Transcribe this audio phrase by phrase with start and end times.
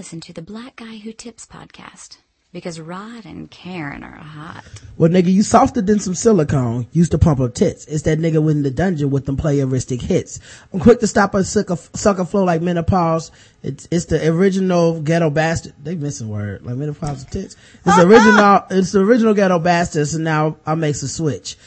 [0.00, 2.16] listen to the Black Guy Who Tips podcast
[2.54, 4.64] because Rod and Karen are hot.
[4.96, 6.86] Well, nigga, you softer than some silicone.
[6.92, 7.84] Used to pump up tits.
[7.84, 10.40] It's that nigga in the dungeon with them playeristic hits.
[10.72, 13.30] I'm quick to stop a sucker, sucker flow like menopause.
[13.62, 15.74] It's it's the original ghetto bastard.
[15.82, 17.56] They missing word like menopause tits.
[17.84, 18.64] It's the original.
[18.70, 21.58] It's the original ghetto bastards, and now I makes a switch.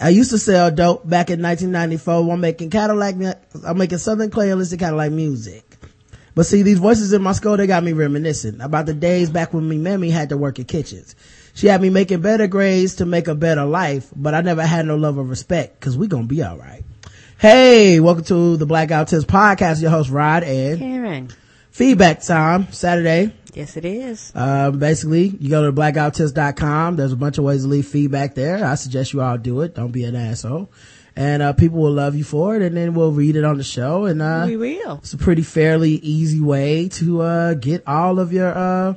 [0.00, 2.32] I used to sell dope back in 1994.
[2.32, 3.16] I'm making Cadillac.
[3.62, 5.73] I'm making Southern Claylistic Cadillac music.
[6.34, 9.54] But see, these voices in my skull, they got me reminiscing about the days back
[9.54, 11.14] when me mammy had to work in kitchens.
[11.54, 14.86] She had me making better grades to make a better life, but I never had
[14.86, 16.82] no love or respect because we gonna be alright.
[17.38, 19.80] Hey, welcome to the Black Guy Who Tips podcast.
[19.80, 21.28] Your host Rod and Karen.
[21.70, 23.32] Feedback time, Saturday.
[23.52, 24.32] Yes, it is.
[24.34, 26.96] Uh, basically, you go to blackguywhotips.com.
[26.96, 28.64] There's a bunch of ways to leave feedback there.
[28.64, 29.76] I suggest you all do it.
[29.76, 30.68] Don't be an asshole
[31.16, 33.64] and uh, people will love you for it and then we'll read it on the
[33.64, 38.18] show and uh, we will it's a pretty fairly easy way to uh, get all
[38.18, 38.94] of your uh,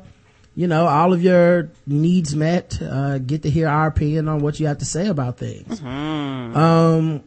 [0.56, 4.60] you know all of your needs met uh, get to hear our opinion on what
[4.60, 6.58] you have to say about things mm-hmm.
[6.58, 7.24] um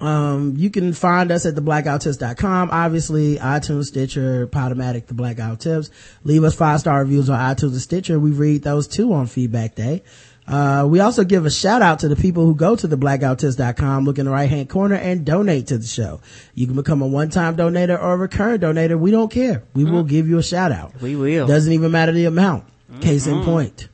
[0.00, 5.56] um, you can find us at theblackguywhotips.com, obviously iTunes, Stitcher, Podomatic, the Black Guy Who
[5.56, 5.90] Tips.
[6.22, 8.18] Leave us five star reviews on iTunes and Stitcher.
[8.18, 10.04] We read those too on feedback day.
[10.48, 14.04] Uh, we also give a shout out to the people who go to the blackguywhotips.com,
[14.04, 16.20] look in the right hand corner and donate to the show.
[16.54, 18.98] You can become a one-time donator or a recurring donator.
[18.98, 19.62] We don't care.
[19.74, 21.00] We mm will give you a shout out.
[21.00, 21.46] We will.
[21.46, 22.64] Doesn't even matter the amount.
[22.90, 23.00] Mm-hmm.
[23.00, 23.88] Case in point.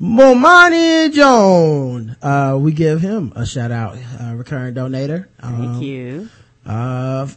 [0.00, 2.16] Momani Joan.
[2.22, 5.28] Uh, we give him a shout out, uh, recurring donator.
[5.40, 6.28] Thank um, you.
[6.64, 7.28] Uh,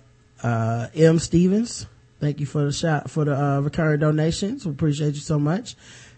[0.42, 1.88] uh, M Stevens.
[2.22, 4.66] Thank you for the shot, for the, uh, recurring donations.
[4.66, 5.76] We appreciate you so much.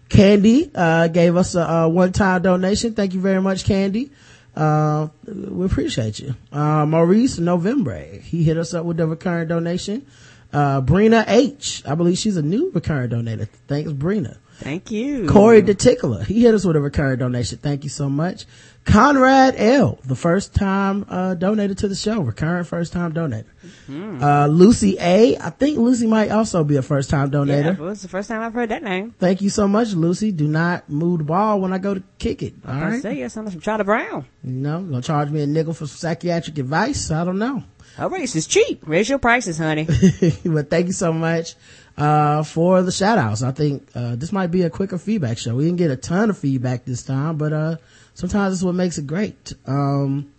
[0.08, 2.94] Candy, uh, gave us a, a one-time donation.
[2.94, 4.10] Thank you very much, Candy.
[4.54, 6.34] Uh, we appreciate you.
[6.50, 10.06] Uh, Maurice November, he hit us up with a recurring donation.
[10.52, 13.48] Uh, Brina H, I believe she's a new recurring donator.
[13.68, 14.38] Thanks, Brina.
[14.58, 15.28] Thank you.
[15.28, 17.58] Corey the Tickler, he hit us with a recurring donation.
[17.58, 18.46] Thank you so much.
[18.86, 23.44] Conrad L, the first time, uh, donated to the show, recurring first time donator.
[23.88, 24.22] Mm-hmm.
[24.22, 27.64] Uh, Lucy A, I think Lucy might also be a first time donator.
[27.64, 29.12] Yeah, it was the first time I've heard that name.
[29.18, 30.30] Thank you so much, Lucy.
[30.30, 32.54] Do not move the ball when I go to kick it.
[32.66, 32.94] All right.
[32.94, 34.24] I say yes, I'm from Charlie Brown.
[34.44, 37.10] No, gonna charge me a nickel for psychiatric advice.
[37.10, 37.64] I don't know.
[37.98, 38.82] Oh, race is cheap.
[38.86, 39.84] Raise your prices, honey.
[40.44, 41.54] but thank you so much
[41.96, 43.42] uh, for the shout outs.
[43.42, 45.54] I think, uh, this might be a quicker feedback show.
[45.54, 47.76] We didn't get a ton of feedback this time, but, uh,
[48.14, 49.52] sometimes it's what makes it great.
[49.66, 50.32] Um,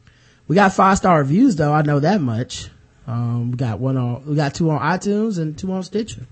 [0.47, 1.73] we got five star reviews though.
[1.73, 2.69] I know that much.
[3.05, 6.27] Um, we got one on, we got two on iTunes and two on Stitcher.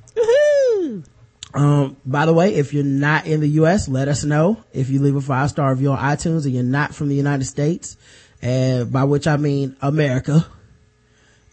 [1.53, 4.62] Um, by the way, if you're not in the U.S., let us know.
[4.74, 7.46] If you leave a five star review on iTunes and you're not from the United
[7.46, 7.96] States,
[8.42, 10.46] and by which I mean America,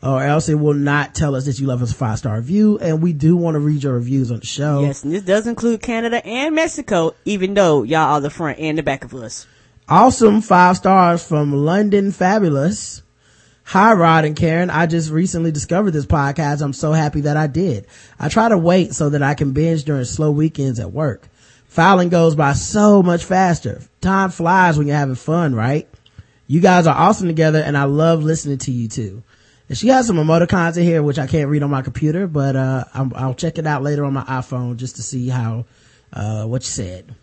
[0.02, 2.78] or else it will not tell us that you left us a five star review.
[2.78, 4.82] And we do want to read your reviews on the show.
[4.82, 8.76] Yes, and this does include Canada and Mexico, even though y'all are the front and
[8.76, 9.46] the back of us.
[9.88, 13.02] Awesome five stars from London Fabulous.
[13.64, 14.70] Hi, Rod and Karen.
[14.70, 16.62] I just recently discovered this podcast.
[16.62, 17.86] I'm so happy that I did.
[18.18, 21.28] I try to wait so that I can binge during slow weekends at work.
[21.66, 23.80] Filing goes by so much faster.
[24.00, 25.88] Time flies when you're having fun, right?
[26.46, 29.22] You guys are awesome together and I love listening to you too.
[29.72, 32.56] And she has some emoticons in here, which I can't read on my computer, but,
[32.56, 35.64] uh, i will check it out later on my iPhone just to see how,
[36.12, 37.14] uh, what you said.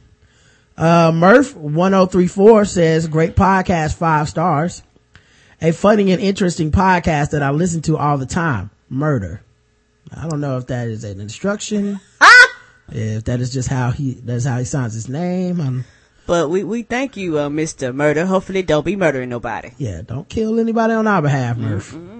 [0.76, 4.82] Uh, Murph 1034 says, great podcast, five stars.
[5.62, 8.72] A funny and interesting podcast that I listen to all the time.
[8.90, 9.44] Murder.
[10.12, 12.00] I don't know if that is an instruction.
[12.92, 15.62] if that is just how he, that's how he signs his name.
[15.62, 15.86] I'm,
[16.26, 17.94] but we, we thank you, uh, Mr.
[17.94, 18.26] Murder.
[18.26, 19.70] Hopefully don't be murdering nobody.
[19.78, 21.92] Yeah, don't kill anybody on our behalf, Murph.
[21.92, 22.20] Mm-hmm.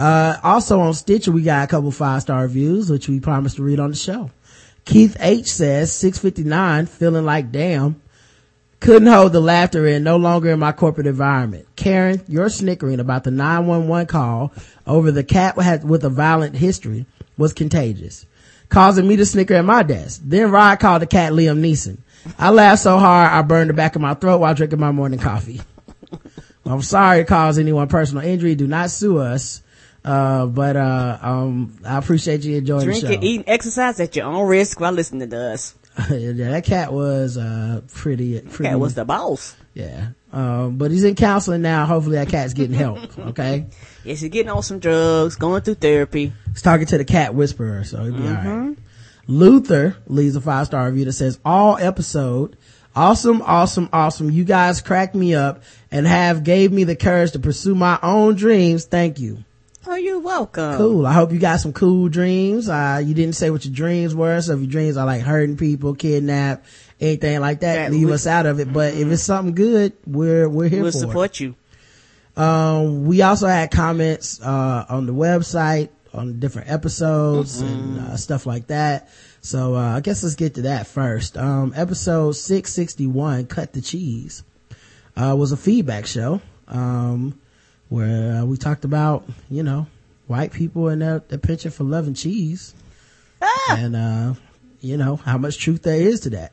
[0.00, 3.62] Uh, also on Stitcher, we got a couple five star reviews, which we promised to
[3.62, 4.30] read on the show.
[4.86, 8.00] Keith H says, 659, feeling like damn.
[8.80, 11.66] Couldn't hold the laughter in, no longer in my corporate environment.
[11.76, 14.54] Karen, your snickering about the 911 call
[14.86, 17.04] over the cat with a violent history
[17.36, 18.24] was contagious,
[18.70, 20.22] causing me to snicker at my desk.
[20.24, 21.98] Then Rod called the cat Liam Neeson.
[22.38, 25.20] I laughed so hard I burned the back of my throat while drinking my morning
[25.20, 25.60] coffee.
[26.64, 28.54] I'm sorry to cause anyone personal injury.
[28.54, 29.60] Do not sue us.
[30.04, 33.22] Uh, but, uh, um, I appreciate you enjoying Drinking, the show.
[33.22, 35.74] eating, exercise at your own risk while listening to us.
[36.10, 38.70] yeah, that cat was, uh, pretty, pretty.
[38.70, 39.56] Cat was the boss.
[39.74, 40.08] Yeah.
[40.32, 41.86] Um, but he's in counseling now.
[41.86, 42.98] Hopefully that cat's getting help.
[43.30, 43.66] Okay.
[44.04, 46.32] yes, he's getting on some drugs, going through therapy.
[46.52, 48.48] He's talking to the cat whisperer, so he'll be mm-hmm.
[48.48, 48.78] alright.
[49.26, 52.56] Luther leaves a five star review that says, all episode,
[52.96, 54.30] awesome, awesome, awesome.
[54.30, 58.34] You guys cracked me up and have gave me the courage to pursue my own
[58.34, 58.86] dreams.
[58.86, 59.44] Thank you.
[59.86, 60.76] Oh, you're welcome.
[60.76, 61.06] Cool.
[61.06, 62.68] I hope you got some cool dreams.
[62.68, 64.40] Uh, you didn't say what your dreams were.
[64.42, 66.64] So if your dreams are like hurting people, kidnap,
[67.00, 68.72] anything like that, That leave we- us out of it.
[68.72, 71.00] But if it's something good, we're, we're here We'll for it.
[71.00, 71.54] support you.
[72.36, 78.44] Um, we also had comments, uh, on the website on different episodes and uh, stuff
[78.46, 79.08] like that.
[79.42, 81.36] So, uh, I guess let's get to that first.
[81.38, 84.42] Um, episode 661, Cut the Cheese,
[85.16, 87.38] uh, was a feedback show, um,
[87.90, 89.86] where uh, we talked about, you know,
[90.26, 92.74] white people and their, their penchant for loving cheese.
[93.76, 94.34] And, uh,
[94.80, 96.52] you know, how much truth there is to that.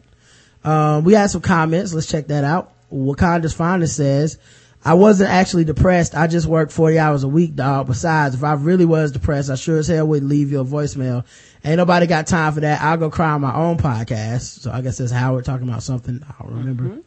[0.64, 1.94] Um, we had some comments.
[1.94, 2.74] Let's check that out.
[2.92, 4.38] Wakanda's Finest says,
[4.84, 6.16] I wasn't actually depressed.
[6.16, 7.88] I just worked 40 hours a week, dog.
[7.88, 11.26] Besides, if I really was depressed, I sure as hell wouldn't leave you a voicemail.
[11.64, 12.82] Ain't nobody got time for that.
[12.82, 14.62] I'll go cry on my own podcast.
[14.62, 16.24] So I guess that's Howard talking about something.
[16.28, 17.02] I don't remember.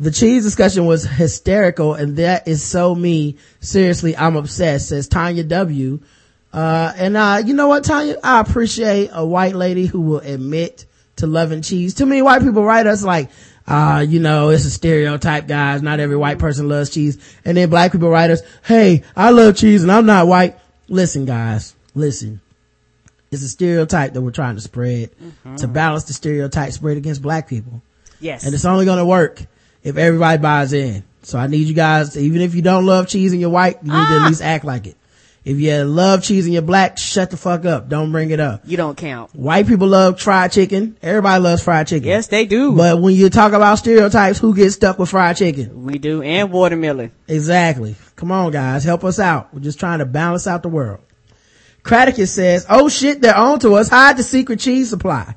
[0.00, 3.36] The cheese discussion was hysterical and that is so me.
[3.60, 6.00] Seriously, I'm obsessed, says Tanya W.
[6.52, 8.16] Uh, and, uh, you know what, Tanya?
[8.22, 10.86] I appreciate a white lady who will admit
[11.16, 11.94] to loving cheese.
[11.94, 13.30] Too many white people write us like,
[13.66, 15.82] uh, you know, it's a stereotype, guys.
[15.82, 17.18] Not every white person loves cheese.
[17.44, 20.58] And then black people write us, hey, I love cheese and I'm not white.
[20.88, 22.40] Listen, guys, listen.
[23.30, 25.10] It's a stereotype that we're trying to spread
[25.58, 27.82] to balance the stereotype spread against black people.
[28.20, 28.46] Yes.
[28.46, 29.44] And it's only going to work
[29.88, 31.02] if everybody buys in.
[31.22, 33.78] So I need you guys, to, even if you don't love cheese and you're white,
[33.82, 34.96] you need to at least act like it.
[35.44, 37.88] If you love cheese and you're black, shut the fuck up.
[37.88, 38.62] Don't bring it up.
[38.66, 39.34] you don't count.
[39.34, 40.98] White people love fried chicken.
[41.00, 42.06] Everybody loves fried chicken.
[42.06, 42.72] Yes, they do.
[42.72, 45.84] But when you talk about stereotypes, who gets stuck with fried chicken?
[45.84, 46.22] we do.
[46.22, 47.12] And watermelon.
[47.26, 47.96] Exactly.
[48.16, 48.84] Come on, guys.
[48.84, 49.54] Help us out.
[49.54, 51.00] We're just trying to balance out the world.
[51.82, 53.88] Cradicus says, oh shit, they're on to us.
[53.88, 55.34] Hide the secret cheese supply.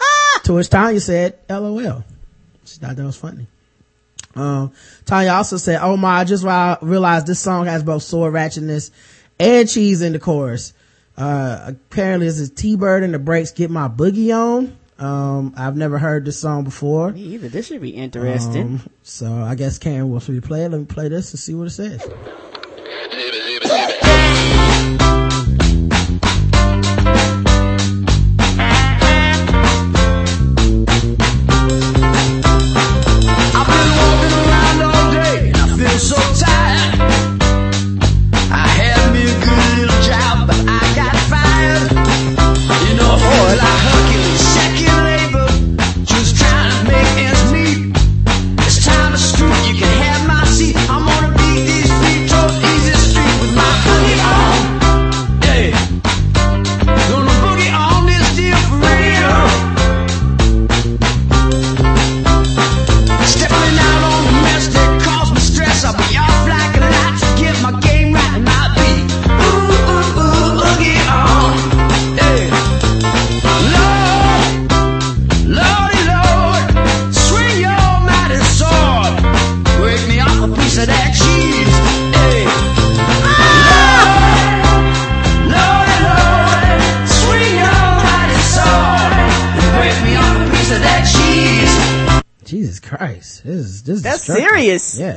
[0.00, 0.40] Ah!
[0.44, 2.04] to which Tanya said, LOL.
[2.64, 3.48] She thought that was funny.
[4.36, 4.72] Um,
[5.04, 8.90] Tanya also said, oh my, I just ri- realized this song has both sword ratchetness
[9.38, 10.72] and cheese in the chorus.
[11.16, 14.76] Uh, apparently this is T-Bird and the Breaks Get My Boogie On.
[14.98, 17.12] Um, I've never heard this song before.
[17.12, 17.48] Me either.
[17.48, 18.62] This should be interesting.
[18.62, 20.70] Um, so I guess Karen wants me to play it.
[20.70, 22.02] Let me play this and see what it says.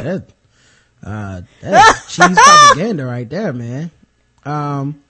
[0.09, 0.29] That,
[1.03, 3.91] uh, that's cheese propaganda right there, man.
[4.44, 5.01] Um,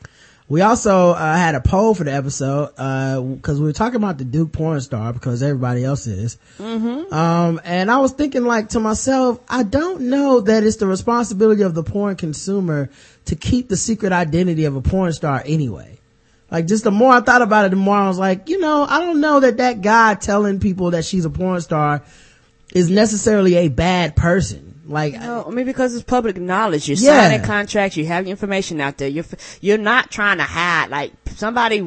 [0.47, 4.17] we also, uh, had a poll for the episode, uh, cause we were talking about
[4.17, 6.37] the Duke porn star because everybody else is.
[7.13, 11.61] Um, and I was thinking like to myself, I don't know that it's the responsibility
[11.61, 12.89] of the porn consumer
[13.25, 15.99] to keep the secret identity of a porn star anyway.
[16.49, 18.83] Like just the more I thought about it, the more I was like, you know,
[18.89, 22.01] I don't know that that guy telling people that she's a porn star
[22.73, 24.68] is necessarily a bad person.
[24.89, 26.89] Like, No, I mean because it's public knowledge.
[26.89, 27.21] You're Yeah.
[27.29, 27.95] signing contracts.
[27.95, 29.07] You have information out there.
[29.07, 29.25] You're
[29.61, 30.89] you're not trying to hide.
[30.89, 31.81] Like somebody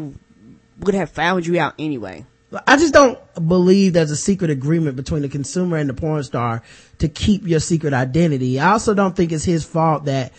[0.80, 2.24] would have found you out anyway.
[2.66, 3.18] I just don't
[3.48, 6.62] believe there's a secret agreement between the consumer and the porn star
[6.98, 8.60] to keep your secret identity.
[8.60, 10.32] I also don't think it's his fault that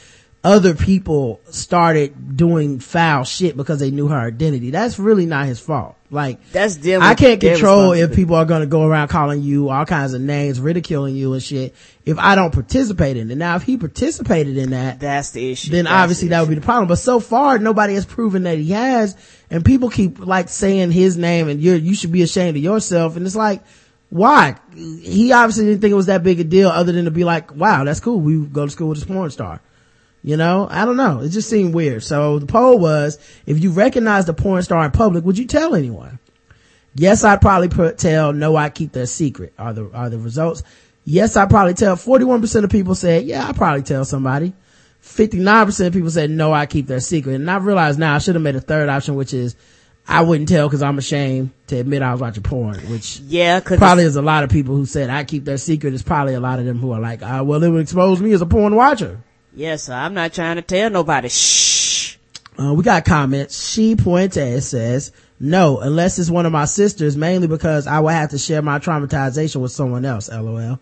[0.43, 4.71] other people started doing foul shit because they knew her identity.
[4.71, 5.95] That's really not his fault.
[6.11, 7.01] Like, That's them.
[7.01, 10.21] I can't control if people are going to go around calling you all kinds of
[10.21, 11.73] names, ridiculing you and shit
[12.05, 13.35] if I don't participate in it.
[13.35, 15.71] Now, if he participated in that, That's the issue.
[15.71, 16.89] then That's obviously the that would be the problem.
[16.89, 19.15] But so far, nobody has proven that he has,
[19.49, 23.15] and people keep like saying his name, and you you should be ashamed of yourself.
[23.15, 23.63] And it's like,
[24.09, 24.57] why?
[24.75, 27.55] He obviously didn't think it was that big a deal, other than to be like,
[27.55, 28.19] wow, that's cool.
[28.19, 29.61] We go to school with this porn star.
[30.23, 31.19] You know, I don't know.
[31.19, 32.01] It just seemed weird.
[32.01, 35.75] So the poll was, if you recognize the porn star in public, would you tell
[35.75, 36.17] anyone?
[36.95, 40.63] Yes, I'd probably put, tell, no, I keep their secret are the, are the results.
[41.03, 41.97] Yes, I probably tell.
[41.97, 44.53] 41% of people said, yeah, I probably tell somebody.
[45.03, 47.35] 59% of people said no, I keep their secret.
[47.35, 49.57] And I realize now I should have made a third option, which is
[50.07, 53.77] I wouldn't tell because I'm ashamed to admit I was watching porn, which Yeah, cause
[53.77, 55.93] probably is a lot of people who said I keep their secret.
[55.93, 58.31] It's probably a lot of them who are like, uh, well, it would expose me
[58.31, 59.19] as a porn watcher.
[59.55, 61.29] Yes, I'm not trying to tell nobody.
[61.29, 62.17] Shh.
[62.59, 63.71] Uh, we got comments.
[63.71, 68.29] She Puente says, no, unless it's one of my sisters, mainly because I would have
[68.29, 70.79] to share my traumatization with someone else, lol.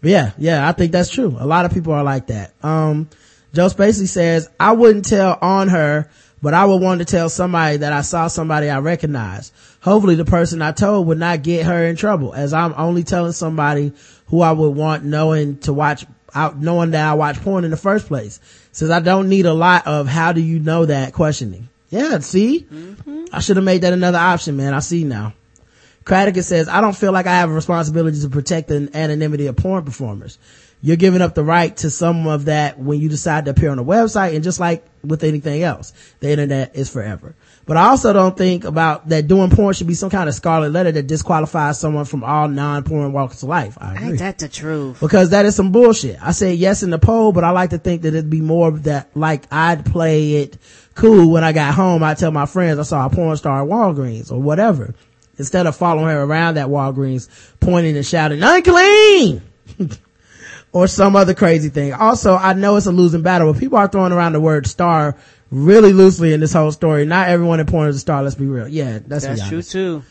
[0.00, 1.36] But yeah, yeah, I think that's true.
[1.38, 2.52] A lot of people are like that.
[2.62, 3.08] Um,
[3.52, 6.10] Joe Spacey says, I wouldn't tell on her,
[6.42, 9.52] but I would want to tell somebody that I saw somebody I recognize.
[9.80, 13.32] Hopefully the person I told would not get her in trouble as I'm only telling
[13.32, 13.92] somebody
[14.26, 17.76] who I would want knowing to watch out, knowing that I watch porn in the
[17.76, 18.40] first place.
[18.72, 21.68] Says I don't need a lot of how do you know that questioning.
[21.90, 22.66] Yeah, see?
[22.70, 23.26] Mm-hmm.
[23.32, 24.74] I should have made that another option, man.
[24.74, 25.34] I see now.
[26.04, 29.56] Kratigan says, I don't feel like I have a responsibility to protect the anonymity of
[29.56, 30.38] porn performers.
[30.82, 33.78] You're giving up the right to some of that when you decide to appear on
[33.78, 37.34] a website and just like with anything else, the internet is forever.
[37.66, 40.70] But I also don't think about that doing porn should be some kind of scarlet
[40.70, 43.78] letter that disqualifies someone from all non-porn walks of life.
[43.80, 45.00] I agree Ain't that the truth?
[45.00, 46.18] because that is some bullshit.
[46.22, 48.68] I said yes in the poll, but I like to think that it'd be more
[48.68, 50.58] of that, like I'd play it
[50.94, 52.02] cool when I got home.
[52.02, 54.94] I'd tell my friends I saw a porn star at Walgreens or whatever.
[55.38, 57.28] Instead of following her around that Walgreens,
[57.60, 59.42] pointing and shouting, unclean!
[60.72, 61.92] or some other crazy thing.
[61.92, 65.16] Also, I know it's a losing battle, but people are throwing around the word star
[65.50, 67.04] really loosely in this whole story.
[67.06, 68.68] Not everyone in porn is a star, let's be real.
[68.68, 70.02] Yeah, that's, That's true too.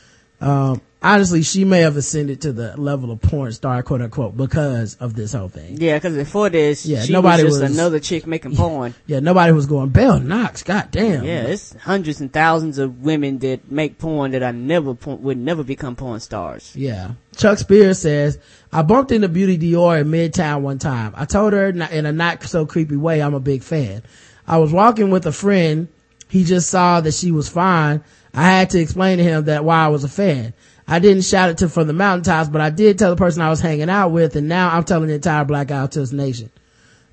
[0.41, 4.95] Um, honestly, she may have ascended to the level of porn star, quote unquote, because
[4.95, 5.77] of this whole thing.
[5.79, 8.93] Yeah, because before this, Yeah, she nobody was just was- another chick making porn.
[9.05, 11.23] Yeah, nobody was going, Belle Knox, goddamn.
[11.23, 15.63] Yeah, it's hundreds and thousands of women that make porn that I never would never
[15.63, 16.73] become porn stars.
[16.75, 17.11] Yeah.
[17.37, 18.37] Chuck Spears says,
[18.71, 21.13] I bumped into Beauty Dior in Midtown one time.
[21.15, 24.03] I told her in a not so creepy way I'm a big fan.
[24.47, 25.87] I was walking with a friend.
[26.29, 28.03] He just saw that she was fine.
[28.33, 30.53] I had to explain to him that why I was a fan.
[30.87, 33.49] I didn't shout it to from the mountaintops, but I did tell the person I
[33.49, 36.49] was hanging out with, and now I'm telling the entire Black Autism Nation.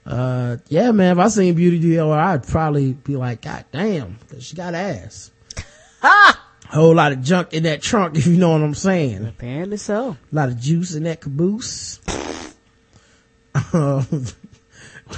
[0.04, 4.42] Uh, yeah, man, if I seen Beauty Dior, I'd probably be like, God damn, 'cause
[4.44, 5.30] she got ass.
[6.00, 6.46] Ha!
[6.70, 9.26] Whole lot of junk in that trunk, if you know what I'm saying.
[9.26, 10.16] Apparently so.
[10.32, 12.00] A lot of juice in that caboose.
[13.72, 14.06] Um,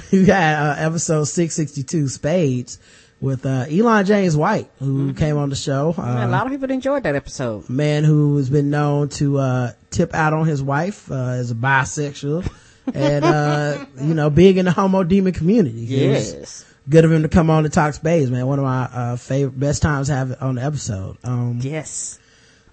[0.11, 2.79] we got uh, episode 662 Spades
[3.21, 5.93] with uh, Elon James White, who came on the show.
[5.97, 7.69] a Uh, lot of people enjoyed that episode.
[7.69, 11.55] man who has been known to uh, tip out on his wife uh, as a
[11.55, 12.45] bisexual
[12.93, 15.81] and, uh, you know, big in the homo demon community.
[15.81, 16.65] Yes.
[16.89, 18.45] Good of him to come on to talk Spades, man.
[18.45, 21.17] One of my uh, favorite, best times to have it on the episode.
[21.23, 22.19] Um, Yes.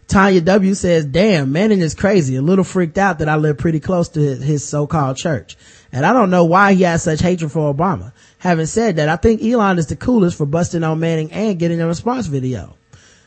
[0.08, 2.34] Tanya W says, damn, Manning is crazy.
[2.34, 5.56] A little freaked out that I live pretty close to his, his so-called church.
[5.92, 8.12] And I don't know why he has such hatred for Obama.
[8.38, 11.80] Having said that, I think Elon is the coolest for busting on Manning and getting
[11.80, 12.76] a response video.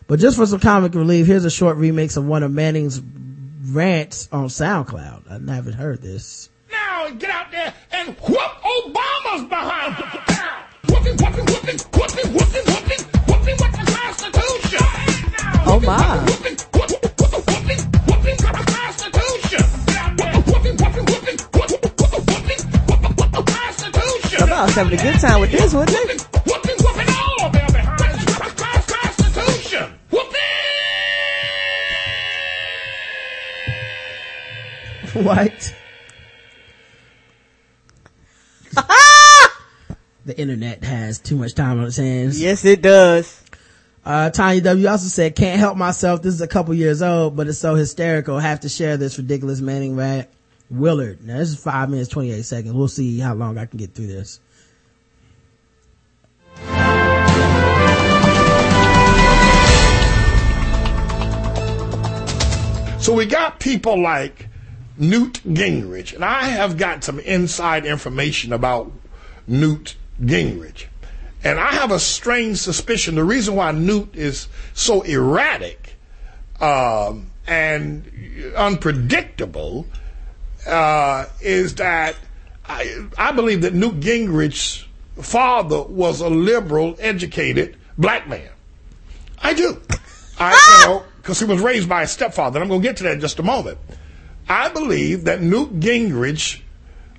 [0.07, 3.01] But just for some comic relief, here's a short remix of one of Manning's
[3.65, 5.49] rants on SoundCloud.
[5.49, 6.49] I haven't heard this.
[6.71, 9.95] now get out there and whoop Obama's behind.
[10.89, 14.85] Whooping, whooping, whooping, whooping, whooping, whooping, whooping with the Constitution.
[15.65, 16.42] Oh, my.
[24.53, 24.73] Constitution.
[24.73, 26.01] Somebody was having a good time with this, wasn't they?
[26.03, 28.33] Whooping, whooping, whooping all of them behind the
[35.13, 35.25] Whooping.
[35.25, 35.75] What?
[40.25, 42.41] the internet has too much time on its hands.
[42.41, 43.39] Yes, it does.
[44.05, 46.21] Uh, Tanya W also said, can't help myself.
[46.21, 48.37] This is a couple years old, but it's so hysterical.
[48.39, 50.27] Have to share this ridiculous Manning rant.
[50.73, 51.25] Willard.
[51.25, 52.73] Now this is five minutes, 28 seconds.
[52.73, 54.39] We'll see how long I can get through this.
[62.99, 64.47] So we got people like
[64.97, 68.91] Newt Gingrich, and I have got some inside information about
[69.45, 70.85] Newt Gingrich.
[71.43, 75.95] And I have a strange suspicion the reason why Newt is so erratic
[76.61, 79.85] um, and unpredictable
[80.65, 82.15] uh, is that
[82.65, 84.85] I, I believe that Newt Gingrich's
[85.21, 88.49] father was a liberal, educated black man.
[89.41, 89.81] I do.
[90.39, 92.59] I, you know, because he was raised by a stepfather.
[92.59, 93.77] And I'm going to get to that in just a moment.
[94.47, 96.61] I believe that Newt Gingrich,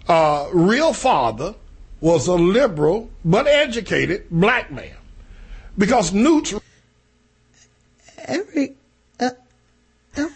[0.09, 1.55] uh, real father,
[2.01, 4.97] was a liberal but educated black man.
[5.77, 6.55] Because Newt's
[8.27, 8.75] Every,
[9.21, 9.31] uh,
[10.17, 10.29] uh,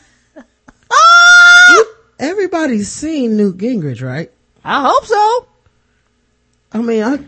[2.18, 4.30] everybody's seen Newt Gingrich, right?
[4.64, 5.46] I hope so.
[6.72, 7.24] I mean, I, L-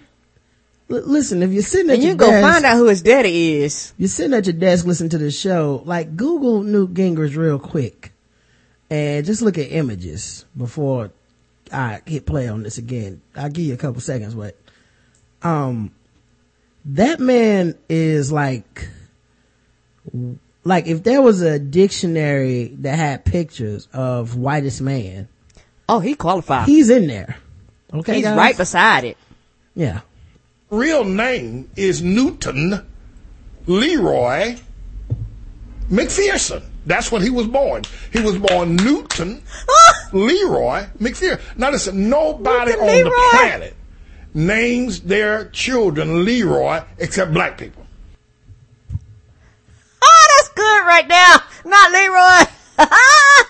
[1.07, 3.93] listen, if you're sitting at And you your go find out who his daddy is.
[3.97, 8.13] you're sitting at your desk listening to the show, like Google Newt Gingrich real quick,
[8.91, 11.11] and just look at images before
[11.73, 13.23] I hit play on this again.
[13.37, 14.59] I'll give you a couple seconds, but
[15.43, 15.93] um,
[16.85, 18.89] that man is like,
[20.65, 25.29] like if there was a dictionary that had pictures of whitest man,
[25.89, 26.67] Oh, he qualified.
[26.69, 27.37] he's in there.
[27.93, 28.37] Okay, He's guys?
[28.37, 29.17] right beside it.
[29.75, 30.01] Yeah.
[30.71, 32.87] real name is Newton
[33.67, 34.57] Leroy
[35.91, 36.63] McPherson.
[36.87, 37.83] That's when he was born.
[38.13, 39.43] He was born Newton
[40.13, 41.41] Leroy McPherson.
[41.57, 43.05] Now listen, nobody Newton on Leroy.
[43.11, 43.75] the planet
[44.33, 47.85] names their children Leroy except black people.
[50.83, 51.37] Oh, right now.
[51.65, 52.47] Not Leroy.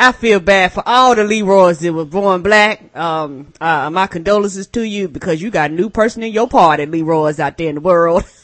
[0.00, 2.96] I feel bad for all the Leroys that were born black.
[2.96, 6.86] Um, uh, my condolences to you because you got a new person in your party,
[6.86, 8.24] Leroy's out there in the world.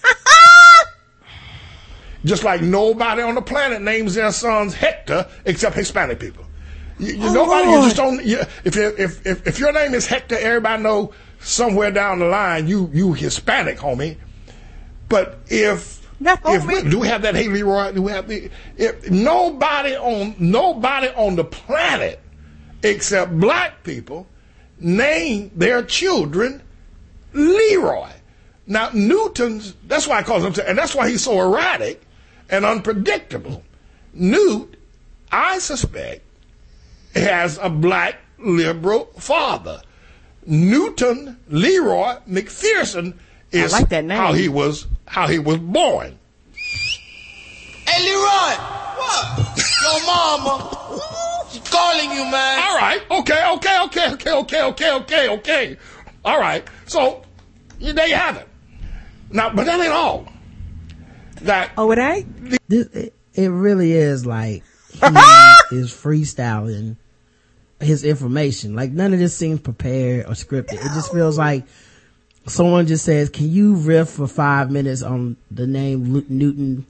[2.25, 6.45] Just like nobody on the planet names their sons Hector except Hispanic people.
[6.99, 8.25] You, you, nobody, you just don't.
[8.25, 12.25] You, if, you- if if if your name is Hector, everybody know somewhere down the
[12.26, 14.16] line you you Hispanic, homie.
[15.09, 17.93] But if Not if we, do we have that Haley Roy?
[17.93, 18.50] Do we have the?
[18.78, 22.19] If nobody on nobody on the planet
[22.83, 24.26] except black people
[24.81, 26.62] name their children
[27.35, 28.09] Leroy.
[28.66, 32.00] Now Newton's that's why I call him and that's why he's so erratic
[32.49, 33.62] and unpredictable.
[34.14, 34.78] Newt,
[35.31, 36.23] I suspect,
[37.14, 39.83] has a black liberal father.
[40.47, 43.19] Newton Leroy McPherson
[43.52, 44.16] is like that name.
[44.16, 46.18] how he was how he was born.
[47.87, 48.54] Hey, Leroy!
[48.96, 49.58] What?
[49.82, 50.70] Your mama.
[51.50, 52.58] She's calling you, man.
[52.58, 53.00] All right.
[53.11, 55.76] Okay, okay, okay, okay, okay, okay, okay, okay.
[56.25, 56.66] All right.
[56.87, 57.23] So,
[57.78, 58.49] there you have it.
[59.30, 60.26] Now, but that ain't all.
[61.42, 61.73] That.
[61.76, 62.50] Oh, it ain't?
[62.50, 66.96] The- this, it, it really is like, he is freestyling
[67.80, 68.75] his information.
[68.75, 70.75] Like none of this seems prepared or scripted.
[70.75, 71.64] It just feels like
[72.47, 76.87] someone just says, "Can you riff for five minutes on the name Lu- Newton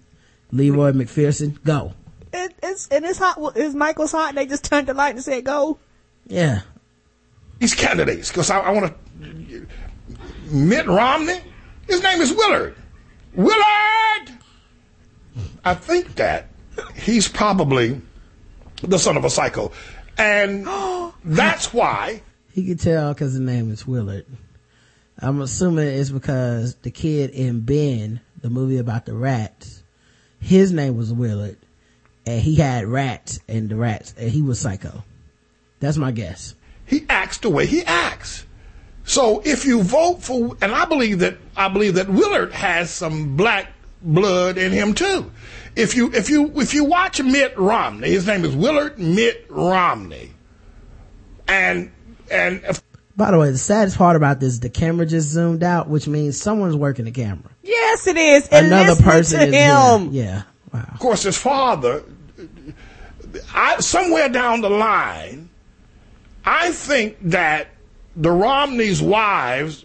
[0.53, 1.93] Leroy McPherson?" Go.
[2.33, 3.39] It, it's, and it's hot.
[3.55, 4.31] It's Michael's hot.
[4.31, 5.79] And they just turned the light and said, go.
[6.27, 6.63] Yeah.
[7.61, 9.67] these candidates, because I, I want to.
[10.51, 11.41] Mitt Romney,
[11.87, 12.75] his name is Willard.
[13.35, 14.31] Willard.
[15.65, 16.49] I think that
[16.97, 18.01] he's probably
[18.83, 19.71] the son of a psycho,
[20.19, 20.67] and
[21.25, 22.21] that's why
[22.53, 24.27] He could tell because the name is Willard.
[25.19, 29.83] I'm assuming it's because the kid in Ben, the movie about the rats,
[30.41, 31.57] his name was Willard,
[32.27, 35.05] and he had rats and the rats, and he was psycho.
[35.81, 36.55] That's my guess.
[36.87, 38.47] he acts the way he acts.
[39.05, 43.37] So if you vote for, and I believe that I believe that Willard has some
[43.37, 43.69] black
[44.01, 45.31] blood in him too.
[45.77, 50.31] If you if you if you watch Mitt Romney, his name is Willard Mitt Romney,
[51.47, 51.93] and
[52.31, 52.63] and
[53.17, 56.41] By the way, the saddest part about this, the camera just zoomed out, which means
[56.41, 57.51] someone's working the camera.
[57.63, 58.49] Yes, it is.
[58.49, 60.11] And Another person to is him.
[60.11, 60.25] here.
[60.25, 60.43] Yeah.
[60.73, 60.89] Wow.
[60.93, 62.03] of course his father,
[63.55, 65.49] I somewhere down the line,
[66.45, 67.69] I think that
[68.17, 69.85] the Romney's wives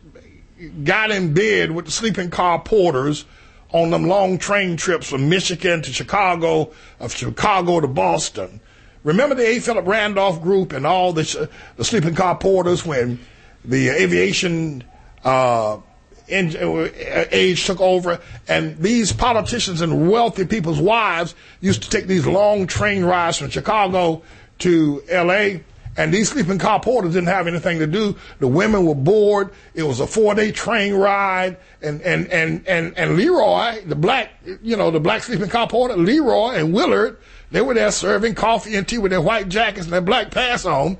[0.83, 3.25] got in bed with the sleeping car porters
[3.71, 8.59] on them long train trips from Michigan to Chicago, of Chicago to Boston.
[9.03, 9.59] Remember the A.
[9.59, 11.37] Philip Randolph group and all the, sh-
[11.77, 13.19] the sleeping car porters when
[13.63, 14.83] the aviation
[15.23, 15.79] uh,
[16.27, 22.07] in, uh, age took over, and these politicians and wealthy people's wives used to take
[22.07, 24.21] these long train rides from Chicago
[24.59, 25.63] to L.A.
[25.97, 28.15] And these sleeping car porters didn't have anything to do.
[28.39, 29.49] The women were bored.
[29.73, 34.31] It was a four-day train ride, and and and and and Leroy, the black,
[34.61, 37.17] you know, the black sleeping car porter, Leroy and Willard,
[37.51, 40.65] they were there serving coffee and tea with their white jackets and their black pants
[40.65, 40.97] on,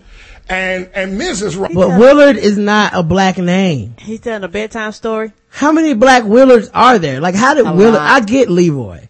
[0.48, 1.60] and and Mrs.
[1.60, 3.96] Ro- But Willard is not a black name.
[4.00, 5.32] He's telling a bedtime story.
[5.50, 7.20] How many black Willards are there?
[7.20, 8.22] Like how did A Willard, lot.
[8.22, 9.08] I get Leroy,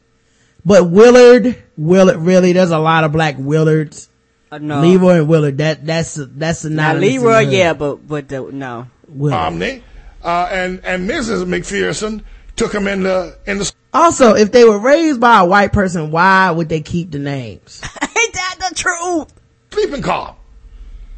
[0.66, 4.08] but Willard, Willard, really, there's a lot of black Willards.
[4.52, 4.82] Uh, no.
[4.82, 8.88] Leroy and Willard, that, that's, that's a Now, not Leroy, yeah, but, but, uh, no.
[9.08, 9.38] Willard.
[9.38, 9.84] Romney,
[10.24, 11.46] uh, and and Mrs.
[11.46, 12.24] McPherson
[12.60, 16.12] took him in the in the Also, if they were raised by a white person,
[16.12, 17.82] why would they keep the names?
[18.02, 19.34] Ain't that the truth?
[19.72, 20.36] sleeping car.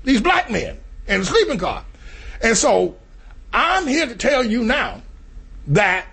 [0.04, 1.84] These black men in the sleeping car.
[2.44, 2.96] And so
[3.52, 5.02] I'm here to tell you now
[5.68, 6.06] that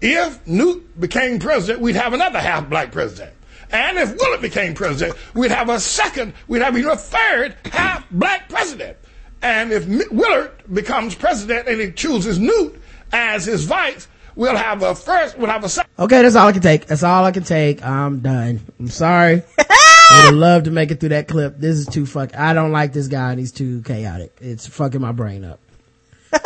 [0.00, 3.32] if Newt became president, we'd have another half black president.
[3.70, 8.08] And if Willard became president, we'd have a second, we'd have even a third half
[8.10, 8.96] black president.
[9.42, 12.80] And if Mi- Willard becomes president and he chooses Newt
[13.12, 15.90] as his vice, we'll have a first, we'll have a second.
[15.98, 16.86] Okay, that's all I can take.
[16.86, 17.84] That's all I can take.
[17.84, 18.60] I'm done.
[18.78, 19.42] I'm sorry.
[19.58, 21.58] I would love to make it through that clip.
[21.58, 22.36] This is too fuck.
[22.36, 24.36] I don't like this guy and he's too chaotic.
[24.40, 25.60] It's fucking my brain up.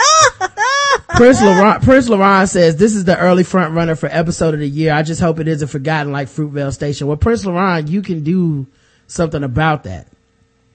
[1.16, 4.68] Prince Laurent, Prince Laurent says this is the early front runner for episode of the
[4.68, 4.92] year.
[4.92, 7.06] I just hope it isn't forgotten like Fruitvale Station.
[7.06, 8.66] Well, Prince Laurent, you can do
[9.06, 10.06] something about that.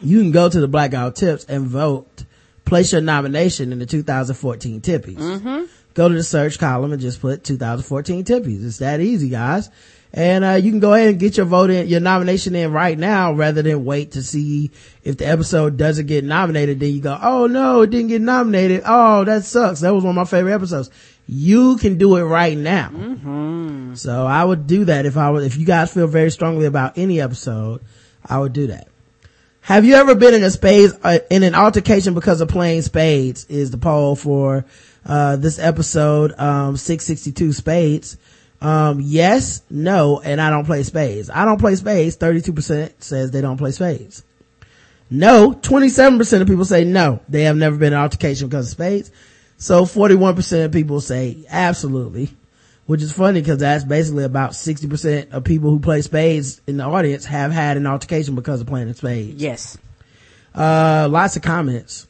[0.02, 2.26] You can go to the Black Guy Who Tips and vote,
[2.65, 5.15] place your nomination in the 2014 Tippies.
[5.15, 5.65] Mm-hmm.
[5.93, 8.65] Go to the search column and just put 2014 Tippies.
[8.65, 9.69] It's that easy, guys.
[10.15, 12.97] And, uh, you can go ahead and get your vote in, your nomination in right
[12.97, 14.69] now rather than wait to see
[15.03, 16.79] if the episode doesn't get nominated.
[16.79, 18.84] Then you go, oh no, it didn't get nominated.
[18.86, 19.79] Oh, that sucks.
[19.82, 20.91] That was one of my favorite episodes.
[21.27, 22.91] You can do it right now.
[23.95, 26.97] So I would do that if I would, if you guys feel very strongly about
[26.97, 27.82] any episode,
[28.23, 28.88] I would do that.
[29.62, 33.45] Have you ever been in a spades, uh, in an altercation because of playing spades
[33.45, 34.65] is the poll for,
[35.05, 38.17] uh, this episode, um, 662 spades.
[38.61, 41.29] Um, yes, no, and I don't play spades.
[41.29, 42.15] I don't play spades.
[42.17, 44.23] 32% says they don't play spades.
[45.09, 47.19] No, 27% of people say no.
[47.27, 49.11] They have never been in an altercation because of spades.
[49.57, 52.29] So 41% of people say absolutely,
[52.85, 56.83] which is funny because that's basically about 60% of people who play spades in the
[56.83, 59.41] audience have had an altercation because of playing spades.
[59.41, 59.77] Yes.
[60.55, 62.07] Uh, lots of comments.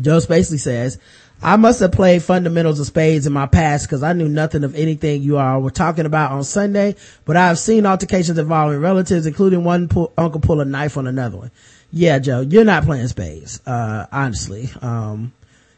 [0.00, 0.98] Joe Spacely says,
[1.44, 4.74] I must have played fundamentals of spades in my past because I knew nothing of
[4.74, 9.26] anything you all were talking about on Sunday, but I have seen altercations involving relatives,
[9.26, 11.50] including one pull, uncle pull a knife on another one.
[11.92, 14.70] Yeah, Joe, you're not playing spades, uh, honestly.
[14.80, 15.34] Um,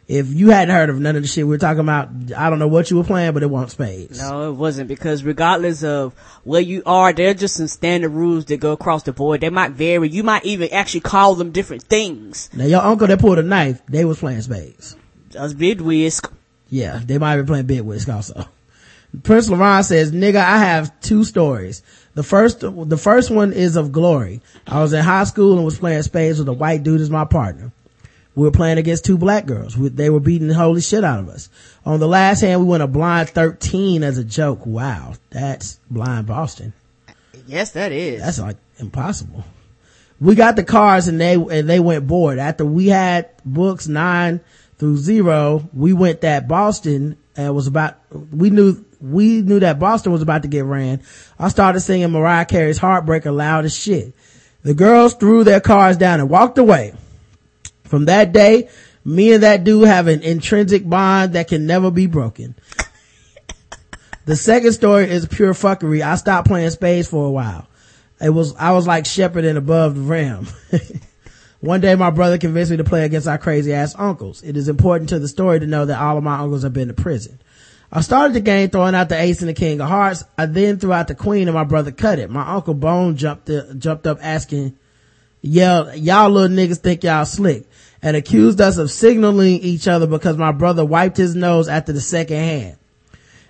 [0.07, 2.61] if you hadn't heard of none of the shit we were talking about, I don't
[2.61, 4.21] know what you were playing, but it wasn't spades.
[4.21, 8.45] No, it wasn't because regardless of where you are, there are just some standard rules
[8.45, 9.41] that go across the board.
[9.41, 10.09] They might vary.
[10.09, 12.51] You might even actually call them different things.
[12.55, 14.97] Now your uncle that pulled a knife, they was playing spades.
[15.37, 16.31] That's big whisk.
[16.69, 18.49] Yeah, they might be playing Bid Whist also.
[19.23, 21.83] Prince Laurent says, nigga, I have two stories.
[22.15, 24.41] The first, the first one is of glory.
[24.67, 27.25] I was in high school and was playing spades with a white dude as my
[27.25, 27.71] partner.
[28.35, 29.77] We were playing against two black girls.
[29.79, 31.49] We- They were beating the holy shit out of us.
[31.87, 34.67] On the last hand, we went a blind 13 as a joke.
[34.67, 35.15] Wow.
[35.31, 36.73] That's blind Boston.
[37.47, 38.21] Yes, that is.
[38.21, 39.45] That's like impossible.
[40.21, 42.39] We got the cards and they, and they went bored.
[42.39, 44.41] After we had books nine
[44.79, 50.13] through zero, we went that Boston and was about, we knew, we knew that Boston
[50.13, 51.03] was about to get ran.
[51.39, 54.15] I started singing Mariah Carey's Heartbreaker loud as shit.
[54.63, 56.95] The girls threw their cards down and walked away.
[57.85, 58.69] From that day,
[59.05, 62.57] me and that dude have an intrinsic bond that can never be broken.
[64.25, 66.03] The second story is pure fuckery.
[66.03, 67.69] I stopped playing spades for a while.
[68.21, 70.49] It was, I was like shepherding above the rim.
[71.61, 74.43] One day my brother convinced me to play against our crazy ass uncles.
[74.43, 76.89] It is important to the story to know that all of my uncles have been
[76.89, 77.39] to prison.
[77.91, 80.25] I started the game throwing out the ace and the king of hearts.
[80.37, 82.31] I then threw out the queen and my brother cut it.
[82.31, 84.77] My uncle Bone jumped, jumped up asking,
[85.41, 87.67] yelled, y'all little niggas think y'all slick
[88.03, 92.01] and accused us of signaling each other because my brother wiped his nose after the
[92.01, 92.77] second hand.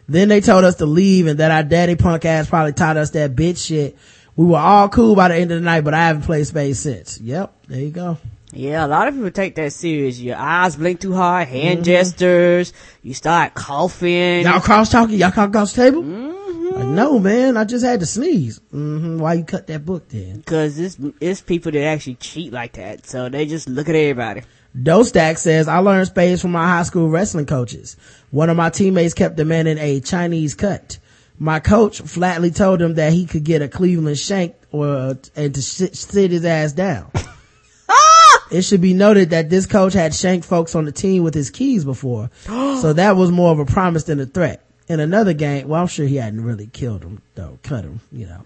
[0.08, 3.10] Then they told us to leave and that our daddy punk ass probably taught us
[3.10, 3.96] that bitch shit.
[4.36, 6.78] We were all cool by the end of the night, but I haven't played spades
[6.80, 7.18] since.
[7.20, 8.18] Yep, there you go.
[8.52, 10.18] Yeah, a lot of people take that serious.
[10.20, 11.56] Your eyes blink too hard, Mm-hmm.
[11.56, 12.72] hand gestures,
[13.02, 14.42] you start coughing.
[14.42, 15.16] Y'all cross talking?
[15.16, 16.02] Y'all cross across the table?
[16.02, 18.60] Like, no, man, I just had to sneeze.
[18.70, 20.42] hmm Why you cut that book then?
[20.42, 23.06] Cause it's, it's people that actually cheat like that.
[23.06, 24.42] So they just look at everybody.
[24.76, 27.96] Dostack says, I learned spades from my high school wrestling coaches.
[28.30, 30.98] One of my teammates kept demanding a Chinese cut.
[31.38, 35.62] My coach flatly told him that he could get a Cleveland shank or, and to
[35.62, 37.10] sit, sit his ass down.
[38.50, 41.50] it should be noted that this coach had shanked folks on the team with his
[41.50, 42.30] keys before.
[42.44, 44.62] so that was more of a promise than a threat.
[44.88, 48.26] In another game, well, I'm sure he hadn't really killed him though, cut him, you
[48.26, 48.42] know.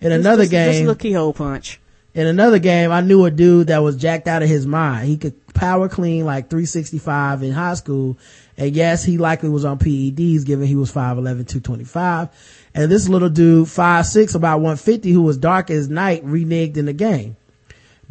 [0.00, 1.80] In another just, Just a game, keyhole punch.
[2.14, 5.08] in another game, I knew a dude that was jacked out of his mind.
[5.08, 8.16] He could power clean like 365 in high school.
[8.56, 12.28] And yes, he likely was on PEDs given he was 5'11", 225.
[12.74, 16.92] And this little dude, 5'6", about 150, who was dark as night, reneged in the
[16.92, 17.36] game.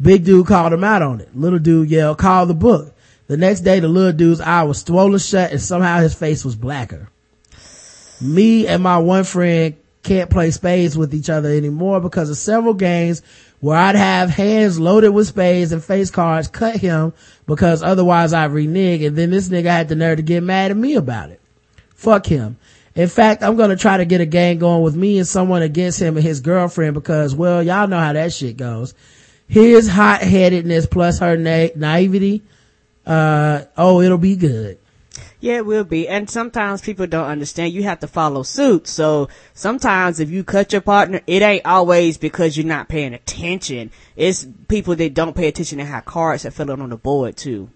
[0.00, 1.34] Big dude called him out on it.
[1.36, 2.94] Little dude yelled, call the book.
[3.26, 6.56] The next day, the little dude's eye was swollen shut and somehow his face was
[6.56, 7.08] blacker.
[8.20, 12.74] Me and my one friend can't play spades with each other anymore because of several
[12.74, 13.22] games
[13.64, 17.14] where I'd have hands loaded with spades and face cards cut him
[17.46, 20.76] because otherwise I'd renege and then this nigga had the nerve to get mad at
[20.76, 21.40] me about it.
[21.94, 22.58] Fuck him.
[22.94, 25.98] In fact, I'm gonna try to get a gang going with me and someone against
[25.98, 28.92] him and his girlfriend because, well, y'all know how that shit goes.
[29.48, 32.42] His hot-headedness plus her na- naivety
[33.06, 34.76] Uh, oh, it'll be good.
[35.44, 36.08] Yeah, it will be.
[36.08, 37.74] And sometimes people don't understand.
[37.74, 38.86] You have to follow suit.
[38.86, 43.90] So sometimes if you cut your partner, it ain't always because you're not paying attention.
[44.16, 47.36] It's people that don't pay attention and have cards that fill it on the board
[47.36, 47.68] too.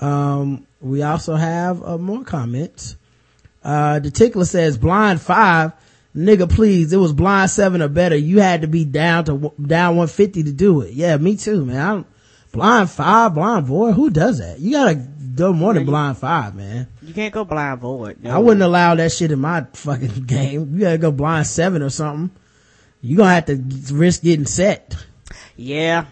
[0.00, 2.96] Um, we also have uh, more comments.
[3.62, 5.70] Uh, the tickler says blind five,
[6.16, 6.92] nigga, please.
[6.92, 8.16] It was blind seven or better.
[8.16, 10.94] You had to be down to down 150 to do it.
[10.94, 11.80] Yeah, me too, man.
[11.80, 12.04] I'm
[12.50, 13.92] blind five, blind boy.
[13.92, 14.58] Who does that?
[14.58, 16.88] You gotta go more than blind five, man.
[17.02, 18.22] You can't go blind void.
[18.22, 18.34] No.
[18.34, 20.74] I wouldn't allow that shit in my fucking game.
[20.74, 22.36] You gotta go blind seven or something.
[23.00, 24.96] You gonna have to risk getting set.
[25.56, 26.06] Yeah.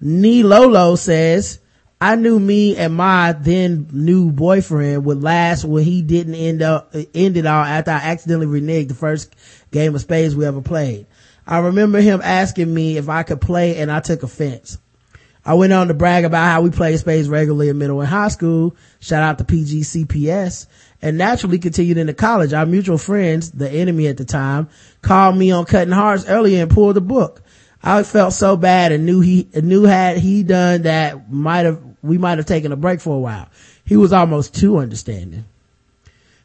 [0.00, 1.60] Nee Lolo says,
[2.00, 6.92] I knew me and my then new boyfriend would last when he didn't end up,
[7.14, 9.34] end it all after I accidentally reneged the first
[9.70, 11.06] game of spades we ever played.
[11.46, 14.78] I remember him asking me if I could play and I took offense.
[15.44, 18.28] I went on to brag about how we played spades regularly in middle and high
[18.28, 18.76] school.
[19.00, 20.66] Shout out to PGCPS
[21.00, 22.52] and naturally continued into college.
[22.52, 24.68] Our mutual friends, the enemy at the time,
[25.00, 27.42] called me on cutting hearts earlier and pulled the book.
[27.82, 32.18] I felt so bad and knew he, knew had he done that might have, we
[32.18, 33.48] might have taken a break for a while.
[33.84, 35.44] He was almost too understanding.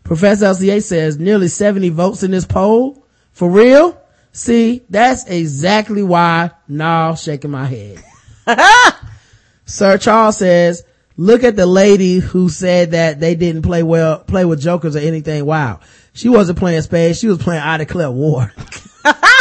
[0.04, 3.06] Professor LCA says nearly 70 votes in this poll.
[3.34, 4.02] For real?
[4.32, 8.04] See, that's exactly why, nah, shaking my head.
[9.66, 10.84] Sir Charles says,
[11.18, 15.00] look at the lady who said that they didn't play well, play with jokers or
[15.00, 15.46] anything.
[15.46, 15.82] Wow.
[16.14, 17.20] She wasn't playing spades.
[17.20, 18.54] She was playing I Declare War.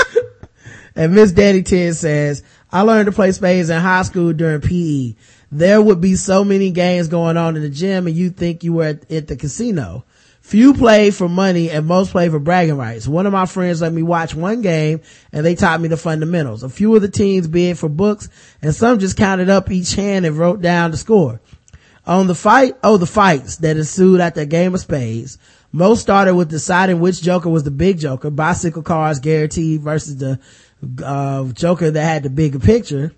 [0.97, 5.15] and Miss Daddy 10 says, I learned to play spades in high school during PE.
[5.53, 8.73] There would be so many games going on in the gym and you think you
[8.73, 10.05] were at, at the casino.
[10.47, 13.09] Few play for money and most play for bragging rights.
[13.09, 15.01] One of my friends let me watch one game
[15.33, 16.63] and they taught me the fundamentals.
[16.63, 18.29] A few of the teams bid for books
[18.63, 21.41] and some just counted up each hand and wrote down the score.
[22.07, 25.37] On the fight, oh, the fights that ensued after a game of spades.
[25.73, 30.39] Most started with deciding which joker was the big joker, bicycle cars guaranteed versus the
[31.03, 33.13] uh, joker that had the bigger picture.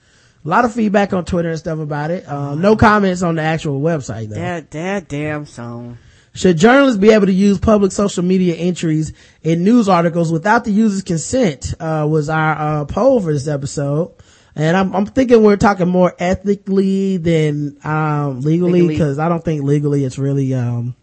[0.45, 2.29] A lot of feedback on Twitter and stuff about it.
[2.29, 4.35] Um, no comments on the actual website though.
[4.37, 5.99] That, that damn song.
[6.35, 9.13] Should journalists be able to use public social media entries
[9.43, 11.75] in news articles without the user's consent?
[11.79, 14.13] Uh, was our, uh, poll for this episode.
[14.57, 18.99] And I'm, I'm thinking we're talking more ethically than, um, legally, Legally.
[18.99, 20.95] cause I don't think legally it's really, um,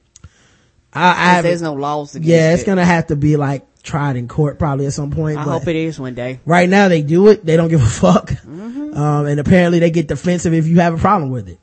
[0.94, 2.66] I, I there's no laws against yeah, it's it.
[2.66, 5.38] gonna have to be like tried in court probably at some point.
[5.38, 6.40] I hope it is one day.
[6.46, 7.46] right now they do it.
[7.46, 8.32] They don't give a fuck.
[8.46, 11.60] Um, and apparently they get defensive if you have a problem with it.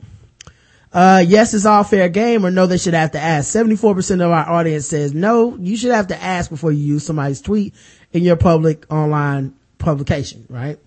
[0.92, 3.54] Uh, yes, it's all fair game or no, they should have to ask.
[3.54, 7.42] 74% of our audience says no, you should have to ask before you use somebody's
[7.42, 7.74] tweet
[8.12, 10.78] in your public online publication, right?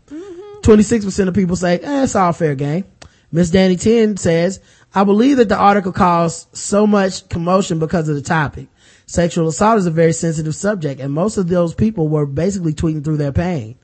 [0.61, 2.85] 26% of people say, eh, it's all fair game.
[3.31, 4.59] Miss Danny 10 says,
[4.93, 8.67] I believe that the article caused so much commotion because of the topic.
[9.05, 13.03] Sexual assault is a very sensitive subject and most of those people were basically tweeting
[13.03, 13.77] through their pain.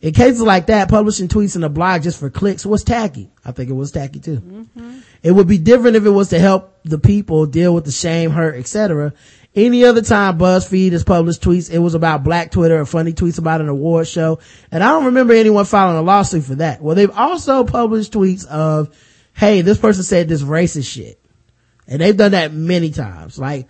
[0.00, 3.30] In cases like that, publishing tweets in a blog just for clicks was tacky.
[3.44, 4.68] I think it was tacky too.
[5.22, 8.30] It would be different if it was to help the people deal with the shame,
[8.30, 9.14] hurt, etc.
[9.54, 13.38] Any other time BuzzFeed has published tweets, it was about black Twitter or funny tweets
[13.38, 14.38] about an award show.
[14.70, 16.82] And I don't remember anyone filing a lawsuit for that.
[16.82, 18.94] Well, they've also published tweets of,
[19.36, 21.20] hey, this person said this racist shit.
[21.86, 23.38] And they've done that many times.
[23.38, 23.68] Like,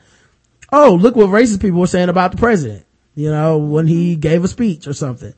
[0.73, 4.43] oh, look what racist people were saying about the president, you know, when he gave
[4.45, 5.35] a speech or something.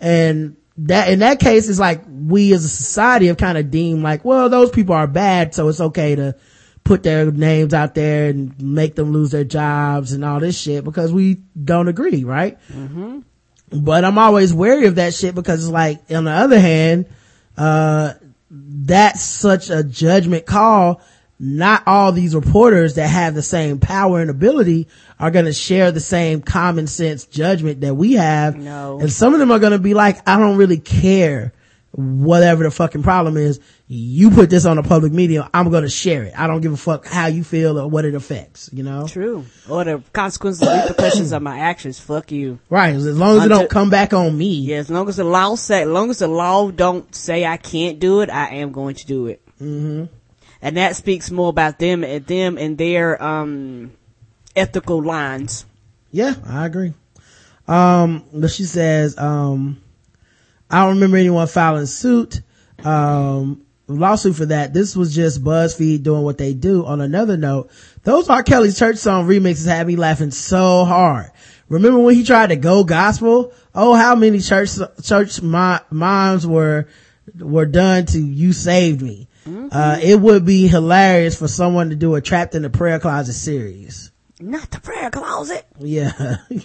[0.00, 4.02] And that, in that case, it's like we as a society have kind of deemed
[4.02, 6.34] like, well, those people are bad, so it's okay to
[6.82, 10.84] put their names out there and make them lose their jobs and all this shit
[10.84, 12.58] because we don't agree, right?
[13.70, 17.06] But I'm always wary of that shit because it's like, on the other hand,
[17.56, 18.14] uh,
[18.50, 21.00] that's such a judgment call.
[21.38, 24.88] Not all these reporters that have the same power and ability
[25.20, 28.56] are going to share the same common sense judgment that we have.
[28.56, 28.98] No.
[29.00, 31.52] And some of them are going to be like, I don't really care
[31.92, 33.60] whatever the fucking problem is.
[33.88, 35.48] You put this on a public media.
[35.54, 36.36] I'm going to share it.
[36.36, 39.06] I don't give a fuck how you feel or what it affects, you know?
[39.06, 39.44] True.
[39.68, 42.00] Or the consequences, repercussions of my actions.
[42.00, 42.58] Fuck you.
[42.68, 42.96] Right.
[42.96, 44.54] As long as it don't come back on me.
[44.54, 47.58] Yeah, as long as the law say, as long as the law don't say I
[47.58, 49.40] can't do it, I am going to do it.
[49.60, 50.06] Mm-hmm.
[50.62, 53.92] And that speaks more about them and them and their um
[54.56, 55.64] ethical lines.
[56.10, 56.94] Yeah, I agree.
[57.68, 59.80] Um, but she says, um,
[60.70, 62.40] I don't remember anyone filing suit,
[62.84, 64.74] um, lawsuit for that.
[64.74, 66.84] This was just BuzzFeed doing what they do.
[66.84, 67.70] On another note,
[68.02, 68.42] those R.
[68.42, 71.30] Kelly's church song remixes had me laughing so hard.
[71.68, 73.52] Remember when he tried to go gospel?
[73.74, 74.70] Oh, how many church,
[75.02, 76.88] church mimes were,
[77.38, 79.28] were done to You Saved Me.
[79.70, 83.32] Uh, it would be hilarious for someone to do a Trapped in the Prayer Closet
[83.32, 84.05] series.
[84.40, 85.66] Not the prayer closet.
[85.78, 86.36] Yeah.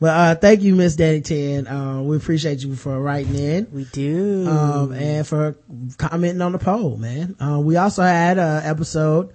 [0.00, 1.66] Well, uh, thank you, Miss Danny Ten.
[1.66, 3.66] Uh, we appreciate you for writing in.
[3.72, 4.46] We do.
[4.48, 5.56] Um, and for
[5.96, 7.34] commenting on the poll, man.
[7.40, 9.32] Uh, we also had, uh, episode,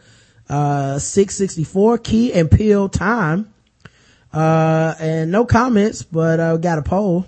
[0.48, 3.54] uh, 664, Key and Peele Time.
[4.34, 7.26] Uh, and no comments, but, uh, we got a poll.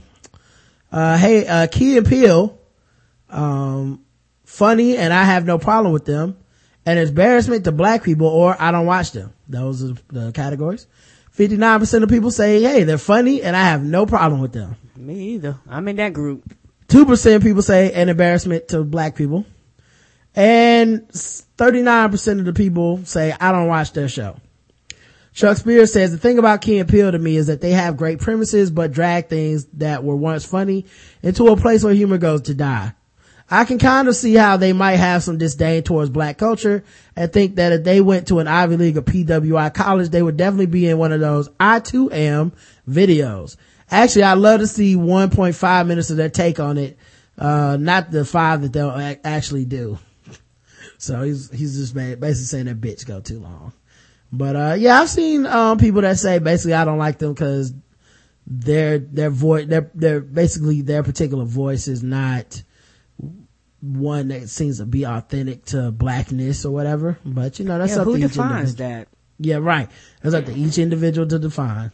[0.90, 2.58] Uh, hey, uh, Key and Peele,
[3.30, 4.00] um,
[4.46, 6.38] funny and I have no problem with them.
[6.86, 9.34] An embarrassment to black people or I don't watch them.
[9.48, 10.88] Those are the categories.
[11.36, 14.76] 59% of people say, hey, they're funny and I have no problem with them.
[14.95, 15.58] Me either.
[15.67, 16.43] I'm in that group.
[16.88, 19.45] 2% of people say an embarrassment to black people.
[20.36, 24.38] And 39% of the people say, I don't watch their show.
[25.34, 27.98] Chuck Spears says, the thing about Key and Peele to me is that they have
[27.98, 30.86] great premises, but drag things that were once funny
[31.21, 32.93] into a place where humor goes to die.
[33.50, 36.84] I can kind of see how they might have some disdain towards black culture
[37.16, 40.38] and think that if they went to an Ivy League or PWI college, they would
[40.38, 42.54] definitely be in one of those I too am
[42.90, 43.56] videos.
[43.92, 46.98] Actually, I'd love to see 1.5 minutes of their take on it,
[47.38, 50.00] uh, not the five that they'll ac- actually do.
[50.98, 53.74] So he's, he's just ba- basically saying that bitch go too long.
[54.32, 57.74] But, uh, yeah, I've seen, um, people that say basically I don't like them cause
[58.48, 62.64] their, their voice, their, their, basically their particular voice is not
[63.93, 67.17] one that seems to be authentic to blackness or whatever.
[67.26, 68.89] But, you know, that's Yeah, up who to each defines individual.
[68.89, 69.08] that?
[69.38, 69.89] Yeah, right.
[70.21, 71.91] That's up to each individual to define.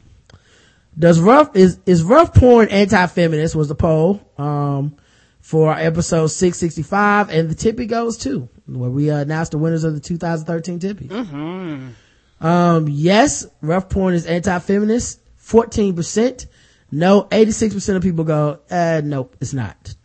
[0.98, 4.96] Does rough is is rough porn anti-feminist was the poll um
[5.40, 9.94] for episode 665 and the tippy goes too where we uh, announced the winners of
[9.94, 11.10] the 2013 tippy.
[12.42, 16.46] Um yes, rough porn is anti-feminist 14%.
[16.92, 19.96] No, 86% of people go uh nope, it's not.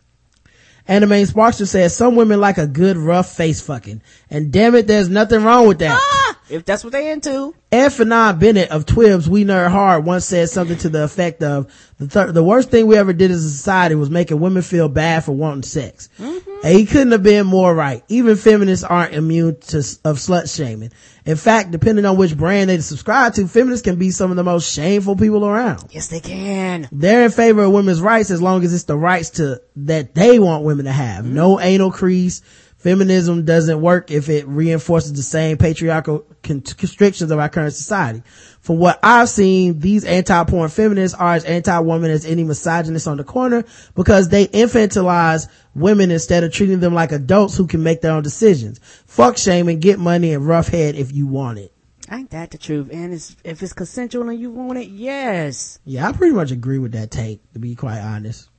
[0.87, 4.01] Anime Sparkster says some women like a good rough face fucking.
[4.29, 5.97] And damn it, there's nothing wrong with that.
[5.99, 7.55] Ah, if that's what they into.
[7.71, 11.71] Ed Fanon Bennett of Twibs, We Nerd Hard, once said something to the effect of,
[11.97, 14.87] the, thir- the worst thing we ever did as a society was making women feel
[14.89, 16.09] bad for wanting sex.
[16.17, 18.03] And he couldn't have been more right.
[18.07, 20.91] Even feminists aren't immune to, of slut shaming.
[21.25, 24.43] In fact, depending on which brand they subscribe to, feminists can be some of the
[24.43, 25.87] most shameful people around.
[25.91, 26.87] Yes, they can.
[26.91, 30.39] They're in favor of women's rights as long as it's the rights to, that they
[30.39, 31.25] want women to have.
[31.25, 32.41] No anal crease.
[32.77, 38.21] Feminism doesn't work if it reinforces the same patriarchal constrictions of our current society.
[38.61, 43.23] From what I've seen, these anti-porn feminists are as anti-woman as any misogynist on the
[43.23, 48.11] corner because they infantilize women instead of treating them like adults who can make their
[48.11, 48.79] own decisions.
[49.07, 51.73] Fuck shaming, get money and rough head if you want it.
[52.11, 52.89] Ain't that the truth?
[52.91, 55.79] And it's, if it's consensual and you want it, yes.
[55.83, 58.49] Yeah, I pretty much agree with that take, to be quite honest.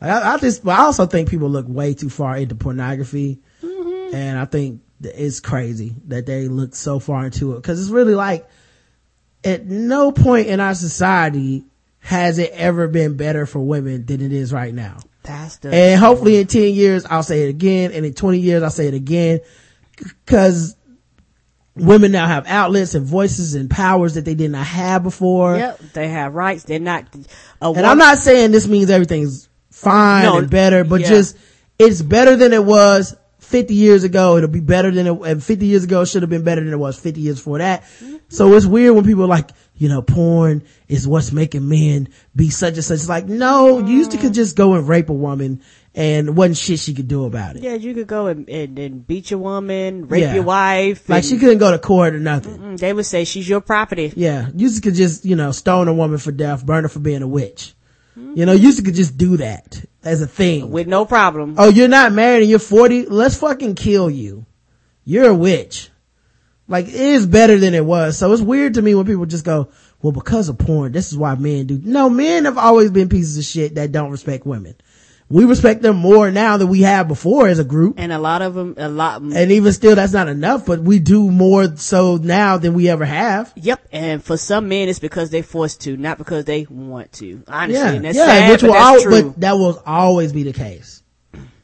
[0.00, 3.40] I, I just, but I also think people look way too far into pornography.
[3.62, 4.14] Mm-hmm.
[4.14, 7.62] And I think it's crazy that they look so far into it.
[7.62, 8.48] Cause it's really like,
[9.44, 11.64] at no point in our society
[12.00, 14.98] has it ever been better for women than it is right now.
[15.22, 15.74] That's the.
[15.74, 17.92] And hopefully in 10 years, I'll say it again.
[17.92, 19.40] And in 20 years, I'll say it again.
[20.26, 20.76] Cause
[21.74, 25.56] women now have outlets and voices and powers that they did not have before.
[25.56, 26.64] Yep, they have rights.
[26.64, 27.06] They're not.
[27.60, 31.08] And I'm not saying this means everything's fine No, and better, but yeah.
[31.08, 31.36] just
[31.78, 34.36] it's better than it was 50 years ago.
[34.36, 36.78] It'll be better than it, and 50 years ago should have been better than it
[36.78, 37.84] was 50 years before that.
[38.28, 42.50] So it's weird when people are like, you know, porn is what's making men be
[42.50, 42.96] such and such.
[42.96, 45.62] It's like, no, you used to could just go and rape a woman
[45.94, 47.62] and wasn't shit she could do about it.
[47.62, 50.34] Yeah, you could go and, and, and beat your woman, rape Yeah.
[50.34, 51.08] your wife.
[51.08, 52.58] Like and- she couldn't go to court or nothing.
[52.58, 54.12] Mm, They would say she's your property.
[54.16, 54.48] Yeah.
[54.56, 57.28] You could just, you know, stone a woman for death, burn her for being a
[57.28, 57.74] witch.
[58.16, 60.70] You know, you used to could just do that as a thing.
[60.70, 61.56] with no problem.
[61.58, 63.06] oh, you're not married and you're 40?
[63.06, 64.46] Let's fucking kill you.
[65.04, 65.90] You're a witch.
[66.66, 68.16] Like, it is better than it was.
[68.16, 69.68] So it's weird to me when people just go,
[70.00, 71.80] well, because of porn, this is why men do.
[71.82, 74.74] No, men have always been pieces of shit that don't respect women.
[75.28, 77.96] We respect them more now than we have before as a group.
[77.98, 79.22] And a lot of them, a lot.
[79.22, 83.04] And even still, that's not enough, but we do more so now than we ever
[83.04, 83.52] have.
[83.56, 83.88] Yep.
[83.90, 87.42] And for some men, it's because they're forced to, not because they want to.
[87.48, 89.22] Honestly, Yeah, and that's yeah, sad, which but will that's al- true.
[89.32, 91.02] but that will always be the case.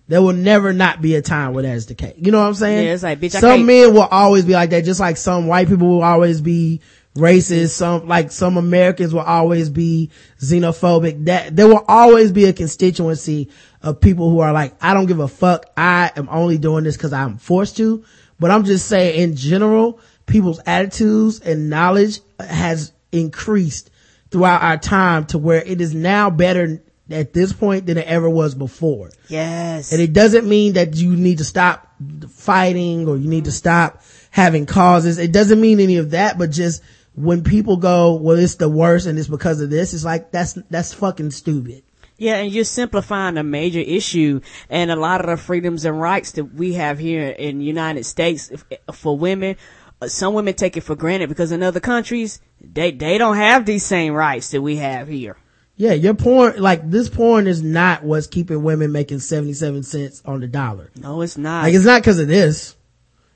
[0.09, 2.15] There will never not be a time where that is the case.
[2.19, 2.85] You know what I'm saying?
[2.87, 5.47] Yeah, it's like, bitch, I some men will always be like that, just like some
[5.47, 6.81] white people will always be
[7.15, 7.71] racist.
[7.71, 11.27] Some, like some Americans will always be xenophobic.
[11.27, 13.51] That, there will always be a constituency
[13.83, 15.67] of people who are like, I don't give a fuck.
[15.77, 18.05] I am only doing this cause I'm forced to.
[18.39, 23.91] But I'm just saying in general, people's attitudes and knowledge has increased
[24.31, 28.29] throughout our time to where it is now better at this point than it ever
[28.29, 29.11] was before.
[29.29, 29.93] yes.
[29.93, 31.87] And it doesn't mean that you need to stop
[32.31, 35.19] fighting or you need to stop having causes.
[35.19, 36.83] It doesn't mean any of that, but just
[37.15, 40.55] when people go, well, it's the worst and it's because of this, it's like, that's,
[40.71, 41.83] that's fucking stupid.
[42.19, 44.41] Yeah, and you're simplifying a major issue,
[44.71, 48.05] and a lot of the freedoms and rights that we have here in the United
[48.05, 48.53] States
[48.93, 49.57] for women.
[50.01, 53.67] uh, Some women take it for granted because in other countries they they don't have
[53.67, 55.37] these same rights that we have here.
[55.75, 60.41] Yeah, your porn, like this porn is not what's keeping women making 77 cents on
[60.41, 60.91] the dollar.
[61.01, 61.65] No, it's not.
[61.65, 62.77] Like it's not cause of this.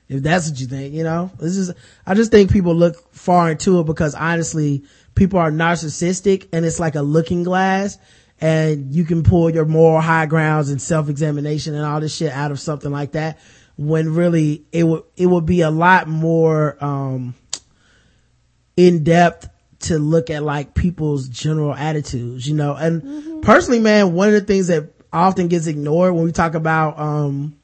[0.09, 1.73] If that's what you think, you know, this is,
[2.05, 4.83] I just think people look far into it because honestly,
[5.15, 7.97] people are narcissistic and it's like a looking glass
[8.39, 12.51] and you can pull your moral high grounds and self-examination and all this shit out
[12.51, 13.37] of something like that
[13.75, 17.35] when really it would, it would be a lot more, um,
[18.77, 19.49] in depth
[19.79, 24.41] to look at like people's general attitudes, you know, and personally, man, one of the
[24.41, 27.56] things that often gets ignored when we talk about, um,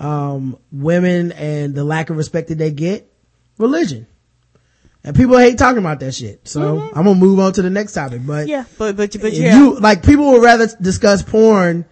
[0.00, 3.12] um, women and the lack of respect that they get,
[3.58, 4.06] religion.
[5.02, 6.46] And people hate talking about that shit.
[6.46, 9.56] So I'm gonna move on to the next topic, but yeah, but but but yeah,
[9.56, 11.86] you, like people would rather discuss porn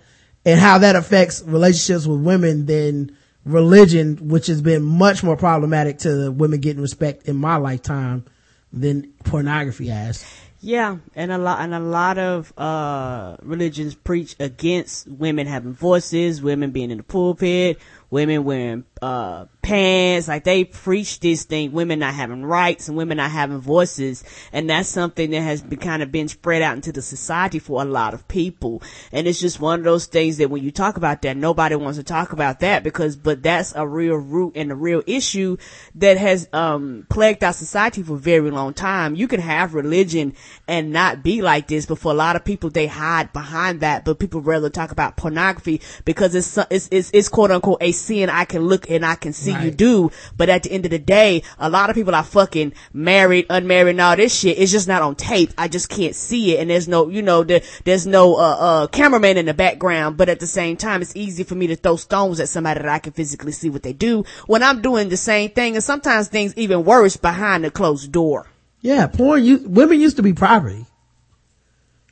[0.44, 5.98] and how that affects relationships with women than religion, which has been much more problematic
[5.98, 8.24] to the women getting respect in my lifetime
[8.72, 10.24] than pornography has.
[10.60, 16.42] Yeah, and a lot and a lot of uh religions preach against women having voices,
[16.42, 17.78] women being in the pulpit,
[18.10, 23.18] women wearing uh pants, like they preach this thing, women not having rights and women
[23.18, 26.90] not having voices, and that's something that has been kind of been spread out into
[26.90, 28.82] the society for a lot of people.
[29.12, 31.98] And it's just one of those things that when you talk about that, nobody wants
[31.98, 35.58] to talk about that because but that's a real root and a real issue
[35.96, 39.14] that has um plagued our society for a very long time.
[39.14, 40.34] You can have religion
[40.66, 44.06] and not be like this, but for a lot of people, they hide behind that.
[44.06, 48.30] But people rather talk about pornography because it's it's it's, it's quote unquote a sin
[48.30, 50.10] I can look and I can see you do.
[50.36, 53.90] But at the end of the day, a lot of people are fucking married, unmarried,
[53.90, 54.58] and all this shit.
[54.58, 55.52] It's just not on tape.
[55.58, 58.86] I just can't see it, and there's no you know there, there's no uh uh
[58.88, 60.16] cameraman in the background.
[60.16, 62.88] But at the same time, it's easy for me to throw stones at somebody that
[62.88, 66.28] I can physically see what they do when I'm doing the same thing, and sometimes
[66.28, 68.46] things even worse behind the closed door.
[68.80, 70.86] Yeah, porn, you, women used to be property.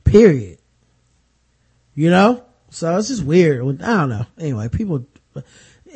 [0.04, 0.58] Period.
[1.94, 2.44] You know?
[2.70, 3.82] So it's just weird.
[3.82, 4.26] I don't know.
[4.38, 5.06] Anyway, people,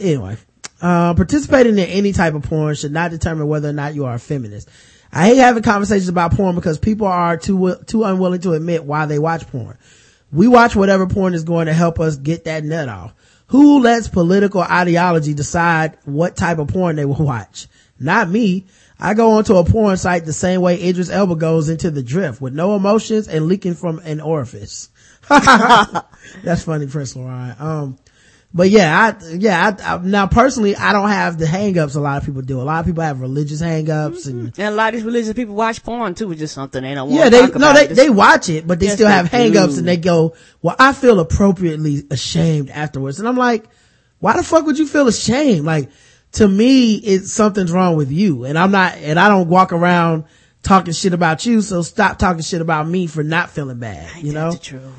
[0.01, 0.37] anyway,
[0.81, 4.15] uh, participating in any type of porn should not determine whether or not you are
[4.15, 4.69] a feminist.
[5.13, 9.07] I hate having conversations about porn because people are too, too unwilling to admit why
[9.07, 9.77] they watch porn.
[10.33, 13.15] We watch whatever porn is going to help us get that nut off.
[13.49, 17.67] Who lets political ideology decide what type of porn they will watch?
[17.99, 18.67] Not me.
[18.99, 22.41] I go onto a porn site the same way Idris Elba goes into the drift
[22.41, 24.91] with no emotions and leaking from an orifice.
[25.29, 27.57] That's funny, Prince Lauren.
[27.59, 27.99] Um,
[28.53, 32.19] but yeah, I, yeah, I, I, now personally, I don't have the hangups a lot
[32.19, 32.61] of people do.
[32.61, 34.61] A lot of people have religious hangups and mm-hmm.
[34.61, 37.09] And a lot of these religious people watch porn too, which is something they don't
[37.09, 39.31] want yeah, to they no, they they watch it, but they Yes, still they have
[39.31, 39.79] hangups do.
[39.79, 43.67] and they go, "Well, I feel appropriately ashamed afterwards." And I'm like,
[44.19, 45.89] "Why the fuck would you feel ashamed?" Like
[46.33, 50.25] to me, it's something's wrong with you, and I'm not, and I don't walk around
[50.63, 51.61] talking shit about you.
[51.63, 54.11] So stop talking shit about me for not feeling bad.
[54.23, 54.51] You know,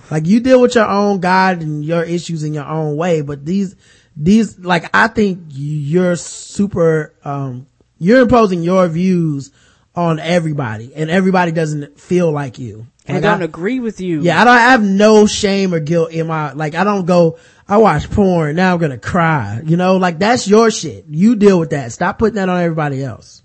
[0.10, 3.46] like you deal with your own God and your issues in your own way, but
[3.46, 3.76] these
[4.18, 9.52] these like I think you're super um you're imposing your views
[9.96, 12.88] on everybody and everybody doesn't feel like you.
[13.06, 14.22] and Like, don't I- agree with you.
[14.22, 17.38] yeah, I don't I have no shame or guilt in my like I don't go
[17.68, 19.62] I watch porn now I'm gonna cry.
[19.64, 21.06] You know, like that's your shit.
[21.10, 21.92] You deal with that.
[21.94, 23.44] Stop putting that on everybody else.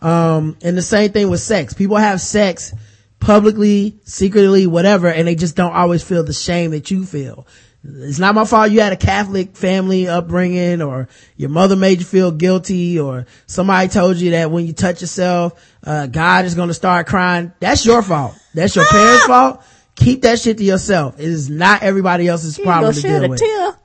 [0.00, 1.74] Um and the same thing with sex.
[1.74, 2.72] People have sex
[3.20, 7.46] publicly, secretly, whatever, and they just don't always feel the shame that you feel.
[7.84, 12.04] It's not my fault you had a Catholic family upbringing or your mother made you
[12.04, 15.52] feel guilty or somebody told you that when you touch yourself,
[15.84, 17.52] uh, God is going to start crying.
[17.60, 18.34] That's your fault.
[18.52, 19.62] That's your parents' fault.
[19.94, 21.18] Keep that shit to yourself.
[21.18, 23.40] It is not everybody else's problem gonna deal with.
[23.40, 23.76] tear.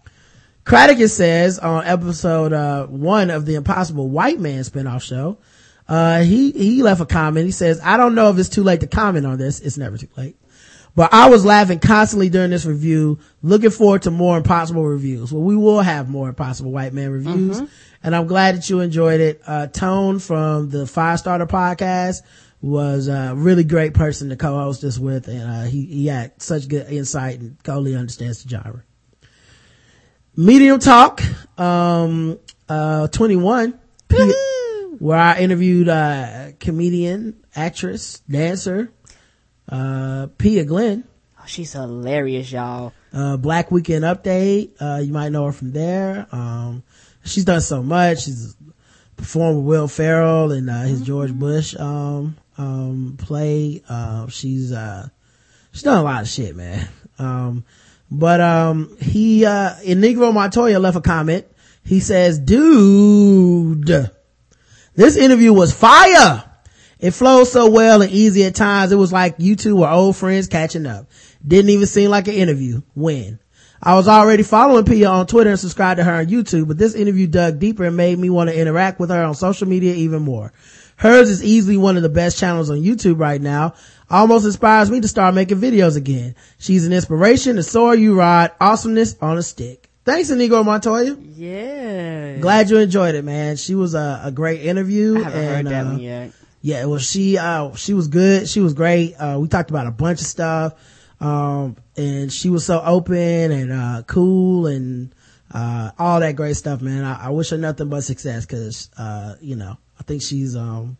[0.66, 5.38] Kraticus says on episode uh, one of the Impossible White Man spinoff show,
[5.88, 7.46] uh, he he left a comment.
[7.46, 9.60] He says, "I don't know if it's too late to comment on this.
[9.60, 10.36] It's never too late."
[10.96, 15.34] But I was laughing constantly during this review, looking forward to more impossible reviews.
[15.34, 17.62] Well, we will have more impossible white man reviews.
[18.04, 19.42] And I'm glad that you enjoyed it.
[19.48, 22.22] Uh, Tone from the Five Starter podcast
[22.62, 25.28] was a really great person to co-host this with.
[25.28, 28.84] And, uh, he, he had such good insight and totally understands the genre.
[30.36, 31.22] Medium Talk,
[31.60, 33.80] um, uh, 21,
[34.10, 34.18] P-
[35.00, 38.92] where I interviewed, uh, comedian, actress, dancer,
[39.70, 41.04] uh, Pia Glenn,
[41.40, 42.94] Oh, she's hilarious, y'all.
[43.12, 44.72] uh, Black Weekend Update.
[44.80, 46.26] Uh, you might know her from there.
[46.32, 46.84] Um,
[47.26, 48.24] she's done so much.
[48.24, 48.56] She's
[49.18, 53.82] performed with Will Ferrell and, uh, his George Bush, um, um, play.
[53.90, 55.08] Uh, she's, uh,
[55.74, 56.88] she's done a lot of shit, man.
[57.20, 57.66] Um,
[58.10, 61.46] but, um, he, uh, Inigo Montoya left a comment.
[61.84, 64.10] He says, dude,
[64.96, 66.44] this interview was fire.
[67.00, 68.92] It flowed so well and easy at times.
[68.92, 71.10] It was like you two were old friends catching up.
[71.46, 72.82] Didn't even seem like an interview.
[72.96, 73.40] When?
[73.82, 76.96] I was already following Pia on Twitter and subscribed to her on YouTube, but this
[76.96, 80.22] interview dug deeper and made me want to interact with her on social media even
[80.22, 80.54] more.
[80.96, 83.74] Hers is easily one of the best channels on YouTube right now.
[84.10, 86.36] Almost inspires me to start making videos again.
[86.60, 88.52] She's an inspiration to soar you ride.
[88.62, 89.90] Awesomeness on a stick.
[90.06, 91.16] Thanks, Inigo Montoya.
[91.18, 92.38] Yeah.
[92.38, 93.56] Glad you enjoyed it, man.
[93.56, 95.20] She was a, a great interview.
[95.20, 96.32] I haven't heard that uh, one yet.
[96.62, 98.50] yeah, well, she, uh, she was good.
[98.50, 99.14] She was great.
[99.16, 100.74] Uh, we talked about a bunch of stuff.
[101.22, 105.16] Um, and she was so open and, uh, cool and,
[105.54, 107.06] uh, all that great stuff, man.
[107.06, 110.98] I, I wish her nothing but success cause, uh, you know, I think she's, um,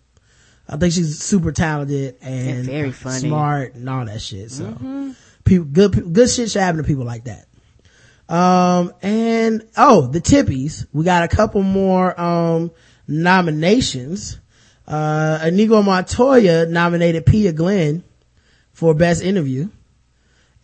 [0.70, 3.18] I think she's super talented and And very funny.
[3.18, 3.28] Mm-hmm.
[3.28, 4.50] smart and all that shit.
[4.50, 7.48] So people, good, good shit should happen to people like that.
[8.30, 10.86] Um, and, oh, the tippies.
[10.94, 12.72] We got a couple more, um,
[13.08, 14.40] nominations.
[14.88, 18.04] Uh, Inigo Montoya nominated Pia Glenn
[18.72, 19.70] for best interview.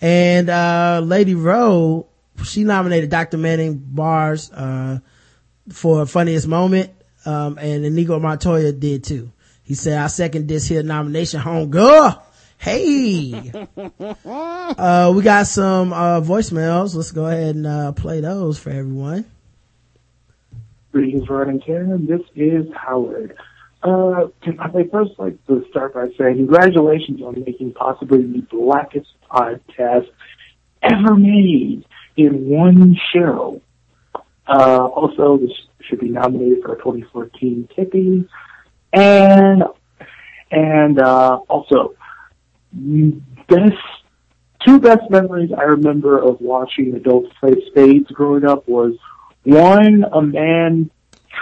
[0.01, 2.07] And, uh, Lady Rowe,
[2.43, 3.37] she nominated Dr.
[3.37, 4.99] Manning Bars, uh,
[5.69, 6.91] for funniest moment.
[7.25, 9.31] Um, and Inigo Montoya did too.
[9.63, 12.25] He said, I second this here nomination, home girl.
[12.59, 13.51] Hey.
[13.97, 16.93] uh, we got some, uh, voicemails.
[16.93, 19.23] Let's go ahead and, uh, play those for everyone.
[20.91, 22.05] Greetings, Rod and Karen.
[22.05, 23.37] This is Howard.
[23.81, 29.07] Uh, can I first like to start by saying congratulations on making possibly the blackest
[29.31, 30.09] podcast
[30.83, 31.85] ever made
[32.17, 33.61] in one show.
[34.45, 38.27] Uh, also, this should be nominated for a 2014 Tippy.
[38.91, 39.63] And,
[40.51, 41.95] and, uh, also,
[42.71, 43.77] best,
[44.65, 48.95] two best memories I remember of watching adults play spades growing up was
[49.43, 50.89] one, a man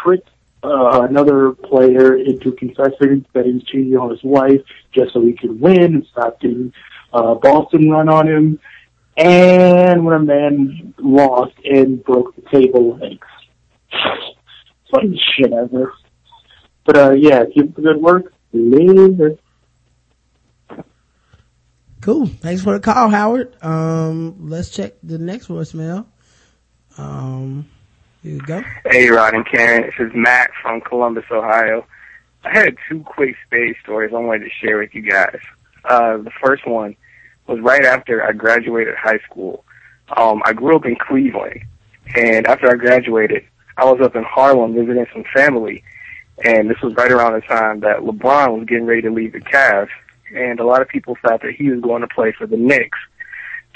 [0.03, 0.29] tricked
[0.63, 4.61] uh, another player into confessing that he was cheating on his wife
[4.93, 6.73] just so he could win and stop getting
[7.13, 8.59] uh, Boston run on him.
[9.15, 13.27] And when a man lost and broke the table legs.
[14.91, 15.93] Funny shit ever.
[16.85, 18.33] But uh, yeah, keep the good work.
[18.53, 19.37] Later.
[22.07, 22.27] Cool.
[22.27, 23.61] Thanks for the call, Howard.
[23.61, 26.05] Um, let's check the next voicemail.
[26.97, 27.67] Um,
[28.23, 28.63] here you go.
[28.85, 29.81] Hey, Rod and Karen.
[29.81, 31.85] This is Matt from Columbus, Ohio.
[32.45, 35.37] I had two quick spades stories I wanted to share with you guys.
[35.83, 36.95] Uh, the first one
[37.45, 39.65] was right after I graduated high school.
[40.15, 41.65] Um, I grew up in Cleveland,
[42.15, 43.43] and after I graduated,
[43.75, 45.83] I was up in Harlem visiting some family,
[46.45, 49.41] and this was right around the time that LeBron was getting ready to leave the
[49.41, 49.89] Cavs,
[50.33, 52.99] and a lot of people thought that he was going to play for the Knicks.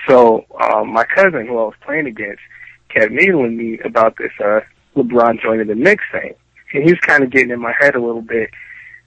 [0.08, 2.42] So um, my cousin, who I was playing against,
[2.90, 4.62] kept needling me about this uh,
[4.96, 6.34] LeBron joining the Knicks thing,
[6.74, 8.50] and he was kind of getting in my head a little bit.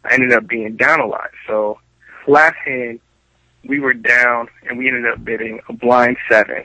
[0.04, 1.30] I ended up being down a lot.
[1.46, 1.78] So
[2.26, 3.00] last hand,
[3.66, 6.64] we were down, and we ended up bidding a blind seven,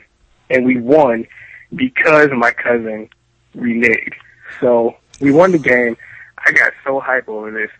[0.50, 1.26] and we won
[1.74, 3.08] because my cousin
[3.56, 4.14] reneged.
[4.60, 5.96] So we won the game.
[6.44, 7.70] I got so hype over this.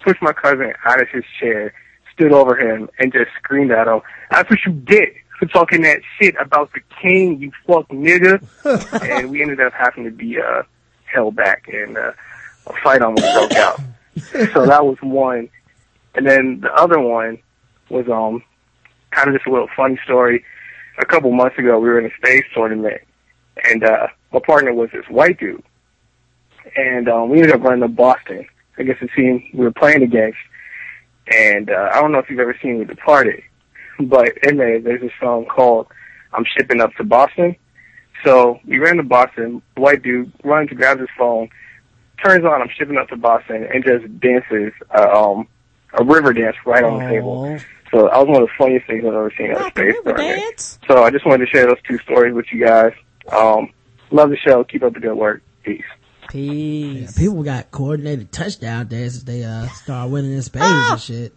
[0.00, 1.72] Pushed my cousin out of his chair,
[2.16, 4.00] stood over him, and just screamed at him,
[4.30, 8.42] "That's what you get for talking that shit about the king, you fuck nigga."
[9.18, 10.62] and we ended up having to be uh
[11.04, 12.12] held back, and uh,
[12.66, 13.80] a fight almost broke out.
[14.52, 15.48] so that was one.
[16.14, 17.38] And then the other one
[17.90, 18.42] was um
[19.10, 20.44] kind of just a little funny story.
[20.98, 23.02] A couple months ago, we were in a spades tournament,
[23.64, 25.62] and uh, my partner was this white dude,
[26.74, 28.46] and um, we ended up running to Boston.
[28.78, 30.38] I guess the team we were playing against,
[31.32, 33.42] and uh, I don't know if you've ever seen The Departed,
[34.00, 35.88] but in there, there's a song called
[36.32, 37.56] "I'm Shipping Up to Boston."
[38.24, 39.62] So we ran to Boston.
[39.76, 41.48] White dude runs, grabs his phone,
[42.24, 45.48] turns on "I'm Shipping Up to Boston," and just dances uh, um
[45.94, 47.58] a river dance right on the table.
[47.90, 49.82] So that was one of the funniest things I've ever seen at a Not the
[49.82, 50.18] space river
[50.88, 52.92] So I just wanted to share those two stories with you guys.
[53.30, 53.70] Um,
[54.10, 54.64] love the show.
[54.64, 55.42] Keep up the good work.
[55.62, 55.84] Peace.
[56.28, 57.16] Peace.
[57.18, 59.24] People got coordinated touchdown dances.
[59.24, 60.92] They uh start winning in spades Ah.
[60.92, 61.32] and shit.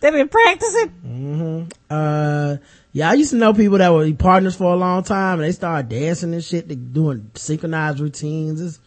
[0.00, 1.68] They've been practicing.
[1.90, 2.56] Uh,
[2.92, 5.52] yeah, I used to know people that were partners for a long time, and they
[5.52, 6.68] started dancing and shit.
[6.68, 8.60] They doing synchronized routines.
[8.62, 8.80] It's,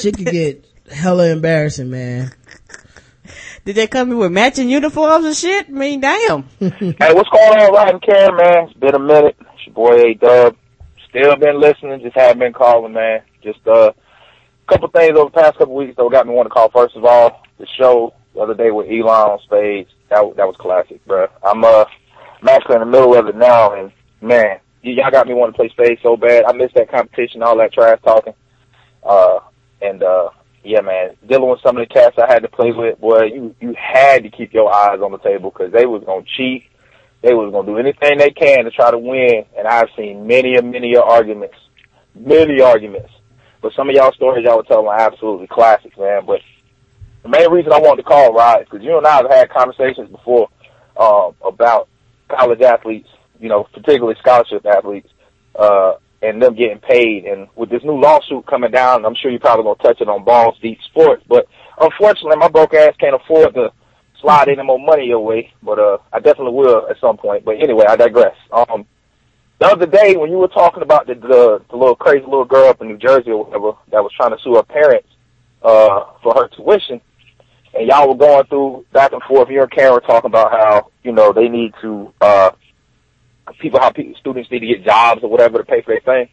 [0.00, 2.30] shit could get hella embarrassing, man.
[3.64, 5.66] Did they come in with matching uniforms and shit?
[5.68, 6.44] I mean, damn.
[6.60, 8.64] Hey, what's going on, Ryan Karen, man?
[8.68, 9.36] It's been a minute.
[9.40, 10.56] It's your boy A Dub.
[11.08, 13.22] Still been listening, just haven't been calling, man.
[13.42, 13.94] Just uh, a
[14.68, 16.70] couple things over the past couple weeks that got me wanting to call.
[16.70, 20.56] First of all, the show the other day with Elon on Spades, that that was
[20.58, 21.28] classic, bruh.
[21.42, 21.84] I'm uh,
[22.42, 25.54] I'm actually in the middle of it now, and man, y- y'all got me wanting
[25.54, 26.44] to play Spades so bad.
[26.44, 28.34] I missed that competition, all that trash talking.
[29.02, 29.40] Uh,
[29.80, 30.30] and uh,
[30.64, 33.54] yeah, man, dealing with some of the cats I had to play with, boy, you
[33.60, 36.64] you had to keep your eyes on the table because they was gonna cheat.
[37.22, 40.54] They was gonna do anything they can to try to win, and I've seen many
[40.56, 41.56] and many a arguments,
[42.14, 43.10] many arguments.
[43.60, 46.22] But some of y'all stories y'all were telling are absolutely classics, man.
[46.26, 46.40] But
[47.22, 50.10] the main reason I wanted to call Rod because you and I have had conversations
[50.10, 50.48] before
[50.96, 51.88] um, about
[52.28, 53.08] college athletes,
[53.40, 55.08] you know, particularly scholarship athletes,
[55.58, 57.24] uh, and them getting paid.
[57.24, 60.24] And with this new lawsuit coming down, I'm sure you're probably gonna touch it on
[60.24, 61.22] Balls Deep Sports.
[61.28, 61.46] But
[61.80, 63.72] unfortunately, my broke ass can't afford to
[64.20, 65.52] slide any more money your way.
[65.62, 67.44] But uh, I definitely will at some point.
[67.44, 68.36] But anyway, I digress.
[68.52, 68.86] Um,
[69.58, 72.68] the other day when you were talking about the, the the little crazy little girl
[72.68, 75.08] up in New Jersey or whatever that was trying to sue her parents
[75.62, 77.00] uh for her tuition,
[77.74, 79.48] and y'all were going through back and forth.
[79.50, 82.50] You and Karen were talking about how you know they need to uh
[83.60, 86.28] people how people, students need to get jobs or whatever to pay for their thing.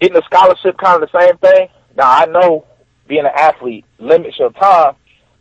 [0.00, 1.68] Getting a scholarship kind of the same thing.
[1.96, 2.66] Now I know
[3.06, 4.96] being an athlete limits your time,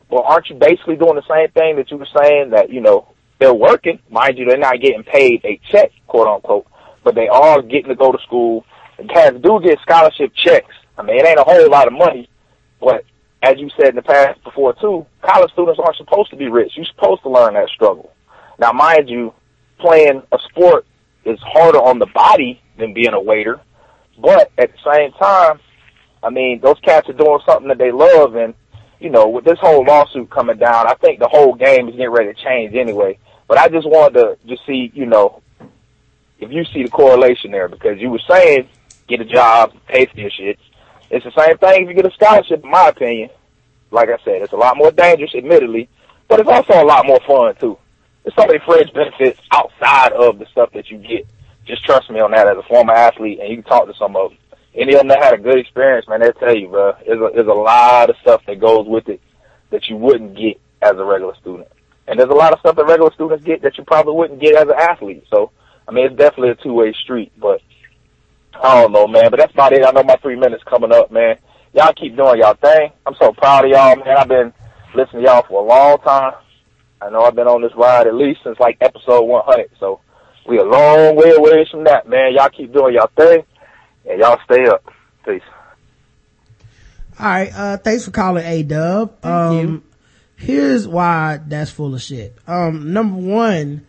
[0.09, 3.07] but aren't you basically doing the same thing that you were saying that you know
[3.41, 6.67] they're working, mind you, they're not getting paid a check, quote unquote,
[7.03, 8.63] but they are getting to go to school.
[8.99, 10.73] And cats do get scholarship checks.
[10.95, 12.29] I mean, it ain't a whole lot of money,
[12.79, 13.03] but
[13.41, 16.73] as you said in the past before too, college students aren't supposed to be rich.
[16.75, 18.13] You're supposed to learn that struggle.
[18.59, 19.33] Now, mind you,
[19.79, 20.85] playing a sport
[21.25, 23.59] is harder on the body than being a waiter,
[24.19, 25.59] but at the same time,
[26.21, 28.53] I mean, those cats are doing something that they love, and
[28.99, 32.11] you know, with this whole lawsuit coming down, I think the whole game is getting
[32.11, 33.17] ready to change anyway.
[33.51, 35.41] But I just wanted to just see, you know,
[36.39, 38.69] if you see the correlation there, because you were saying
[39.09, 40.57] get a job, pay for your shit.
[41.09, 43.29] It's the same thing if you get a scholarship, in my opinion.
[43.91, 45.89] Like I said, it's a lot more dangerous, admittedly,
[46.29, 47.77] but it's also a lot more fun too.
[48.23, 51.27] There's so many fringe benefits outside of the stuff that you get.
[51.65, 54.15] Just trust me on that as a former athlete, and you can talk to some
[54.15, 54.39] of them.
[54.75, 56.93] Any of them that had a good experience, man, they'll tell you, bro.
[57.05, 59.19] There's a, there's a lot of stuff that goes with it
[59.71, 61.67] that you wouldn't get as a regular student.
[62.11, 64.55] And there's a lot of stuff that regular students get that you probably wouldn't get
[64.55, 65.23] as an athlete.
[65.29, 65.49] So,
[65.87, 67.61] I mean, it's definitely a two-way street, but
[68.53, 69.31] I don't know, man.
[69.31, 69.85] But that's about it.
[69.85, 71.37] I know my three minutes coming up, man.
[71.73, 72.91] Y'all keep doing y'all thing.
[73.05, 74.17] I'm so proud of y'all, man.
[74.17, 74.51] I've been
[74.93, 76.33] listening to y'all for a long time.
[77.01, 79.69] I know I've been on this ride at least since like episode 100.
[79.79, 80.01] So
[80.45, 82.33] we a long way away from that, man.
[82.33, 83.45] Y'all keep doing y'all thing,
[84.05, 84.83] and y'all stay up.
[85.25, 85.41] Peace.
[87.17, 89.23] All right, uh, thanks for calling A Dub.
[89.23, 89.83] Um,
[90.41, 92.37] here's why that's full of shit.
[92.47, 93.85] Um, number one,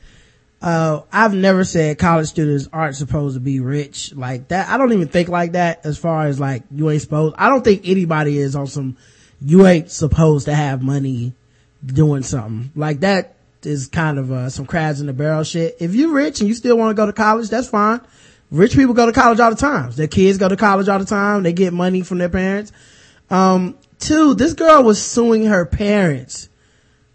[0.61, 4.69] uh, I've never said college students aren't supposed to be rich like that.
[4.69, 7.35] I don't even think like that as far as like you ain't supposed.
[7.39, 8.97] I don't think anybody is on some
[9.41, 11.35] you ain't supposed to have money
[11.85, 13.35] doing something like that
[13.65, 15.77] is kind of uh, some crabs in the barrel shit.
[15.81, 18.01] If you're rich and you still want to go to college, that's fine.
[18.51, 19.91] Rich people go to college all the time.
[19.93, 21.43] Their kids go to college all the time.
[21.43, 22.71] They get money from their parents.
[23.31, 26.49] Um, two, this girl was suing her parents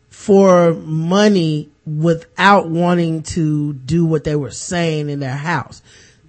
[0.10, 5.82] for money without wanting to do what they were saying in their house.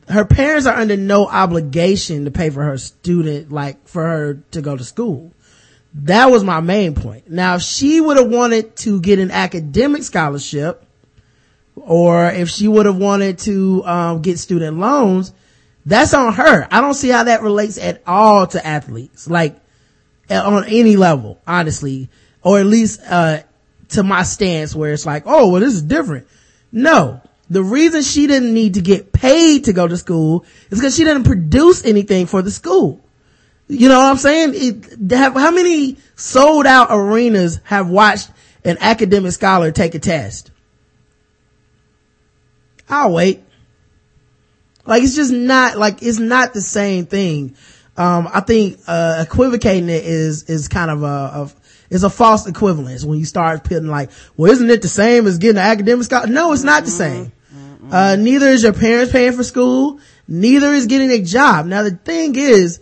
[0.08, 4.62] Her parents are under no obligation to pay for her student, like for her to
[4.62, 5.32] go to school.
[5.94, 7.30] That was my main point.
[7.30, 10.84] Now, if she would have wanted to get an academic scholarship,
[11.74, 15.32] or if she would have wanted to um, get student loans,
[15.86, 16.68] that's on her.
[16.70, 19.58] I don't see how that relates at all to athletes, like
[20.30, 22.08] on any level, honestly,
[22.42, 23.40] or at least uh,
[23.90, 26.26] to my stance where it's like, oh, well, this is different.
[26.72, 27.20] No.
[27.50, 31.04] The reason she didn't need to get paid to go to school is because she
[31.04, 33.00] didn't produce anything for the school.
[33.68, 34.52] You know what I'm saying?
[34.54, 38.30] It, have, how many sold out arenas have watched
[38.64, 40.50] an academic scholar take a test?
[42.88, 43.42] I'll wait.
[44.86, 47.56] Like it's just not like it's not the same thing.
[47.98, 51.50] Um, I think uh, equivocating it is is kind of a, a
[51.90, 55.38] is a false equivalence when you start putting like, well, isn't it the same as
[55.38, 56.32] getting an academic scholarship?
[56.32, 57.32] No, it's not the same.
[57.90, 59.98] Uh, neither is your parents paying for school.
[60.26, 61.66] Neither is getting a job.
[61.66, 62.80] Now the thing is,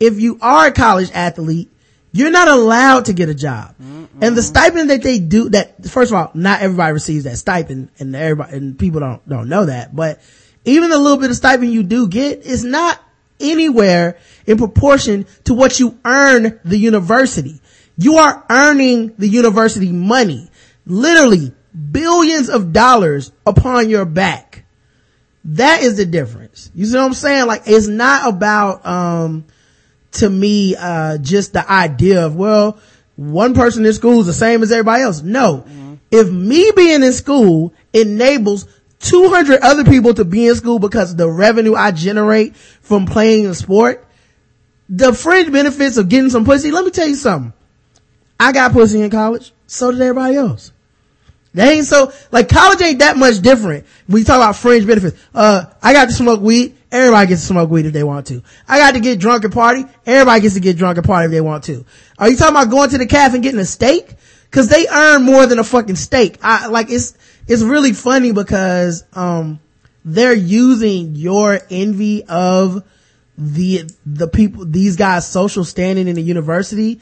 [0.00, 1.70] if you are a college athlete,
[2.12, 3.74] you're not allowed to get a job.
[4.20, 7.90] And the stipend that they do that, first of all, not everybody receives that stipend
[7.98, 10.20] and everybody, and people don't, don't know that, but
[10.64, 13.00] even the little bit of stipend you do get is not
[13.40, 14.16] anywhere
[14.46, 17.60] in proportion to what you earn the university.
[17.96, 20.50] You are earning the university money,
[20.86, 21.52] literally
[21.90, 24.64] billions of dollars upon your back.
[25.44, 26.70] That is the difference.
[26.74, 27.46] You see what I'm saying?
[27.46, 29.44] Like it's not about, um,
[30.12, 32.78] to me, uh, just the idea of, well,
[33.16, 35.22] one person in school is the same as everybody else.
[35.22, 35.64] No.
[36.10, 38.66] If me being in school enables
[39.00, 43.46] 200 other people to be in school because of the revenue I generate from playing
[43.46, 44.06] a sport,
[44.88, 47.52] the fringe benefits of getting some pussy, let me tell you something.
[48.38, 49.52] I got pussy in college.
[49.66, 50.72] So did everybody else.
[51.54, 53.86] They ain't so, like college ain't that much different.
[54.08, 56.76] We talk about fringe benefits, uh, I got to smoke weed.
[56.90, 58.42] Everybody gets to smoke weed if they want to.
[58.68, 59.84] I got to get drunk and party.
[60.04, 61.84] Everybody gets to get drunk and party if they want to.
[62.18, 64.14] Are you talking about going to the calf and getting a steak?
[64.50, 66.38] Cause they earn more than a fucking steak.
[66.40, 67.16] I, like it's,
[67.48, 69.58] it's really funny because, um,
[70.04, 72.84] they're using your envy of
[73.36, 77.00] the, the people, these guys social standing in the university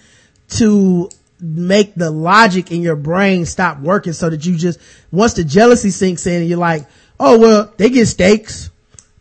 [0.48, 1.10] to
[1.40, 4.78] make the logic in your brain stop working so that you just,
[5.10, 6.86] once the jealousy sinks in, you're like,
[7.18, 8.70] oh, well, they get steaks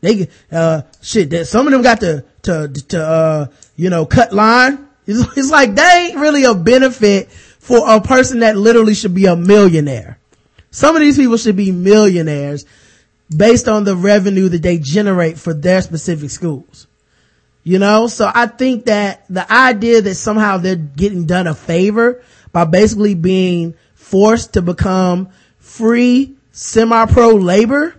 [0.02, 4.06] They get, uh, shit, that some of them got to, to, to, uh, you know,
[4.06, 4.88] cut line.
[5.06, 9.28] It's, it's like, they ain't really a benefit for a person that literally should be
[9.28, 10.18] a millionaire.
[10.72, 12.66] Some of these people should be millionaires
[13.36, 16.88] based on the revenue that they generate for their specific schools.
[17.64, 22.24] You know, so I think that the idea that somehow they're getting done a favor
[22.52, 27.96] by basically being forced to become free semi-pro labor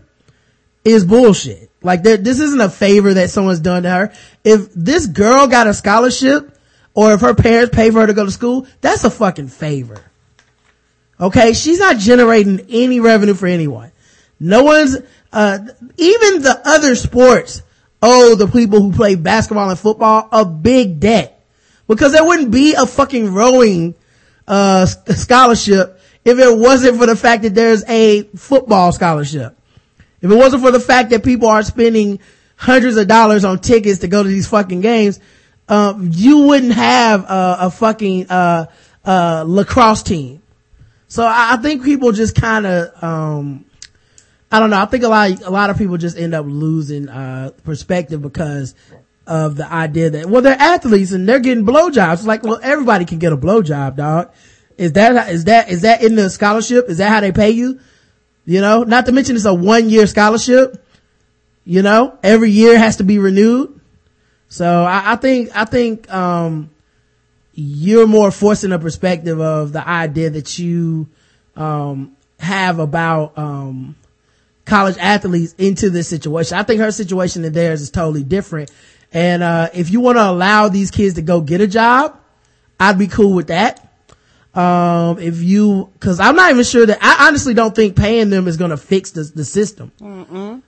[0.85, 1.71] is bullshit.
[1.81, 4.13] Like this isn't a favor that someone's done to her.
[4.45, 6.57] If this girl got a scholarship
[6.95, 10.01] or if her parents pay for her to go to school, that's a fucking favor.
[11.21, 11.53] Okay.
[11.53, 13.93] She's not generating any revenue for anyone.
[14.39, 14.97] No one's,
[15.33, 15.59] uh,
[15.97, 17.63] even the other sports
[18.03, 21.45] owe the people who play basketball and football a big debt
[21.87, 23.95] because there wouldn't be a fucking rowing,
[24.49, 29.57] uh, scholarship if it wasn't for the fact that there's a football scholarship.
[30.21, 32.21] If it wasn't for the fact that people are spending
[32.57, 35.19] hundreds of dollars on tickets to go to these fucking games,
[35.69, 38.67] um, you wouldn't have a, a fucking, uh,
[39.05, 40.43] uh, lacrosse team.
[41.09, 43.65] So I, think people just kind of, um,
[44.53, 44.81] I don't know.
[44.81, 48.75] I think a lot, a lot of people just end up losing, uh, perspective because
[49.27, 52.15] of the idea that, well, they're athletes and they're getting blowjobs.
[52.15, 54.31] It's like, well, everybody can get a blowjob, dog.
[54.77, 56.91] Is that, is that, is that in the scholarship?
[56.91, 57.81] Is that how they pay you?
[58.45, 60.85] You know, not to mention it's a one year scholarship.
[61.65, 63.81] You know, every year has to be renewed.
[64.49, 66.71] So I, I think, I think, um,
[67.55, 71.09] you're more forcing a perspective of the idea that you,
[71.57, 73.95] um, have about, um,
[74.65, 76.57] college athletes into this situation.
[76.57, 78.71] I think her situation and theirs is totally different.
[79.13, 82.19] And, uh, if you want to allow these kids to go get a job,
[82.81, 83.89] I'd be cool with that.
[84.55, 88.47] Um, if you, cause I'm not even sure that, I honestly don't think paying them
[88.47, 89.93] is gonna fix the, the system.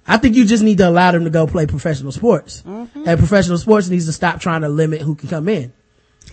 [0.07, 2.63] I think you just need to allow them to go play professional sports.
[2.65, 5.73] And professional sports needs to stop trying to limit who can come in.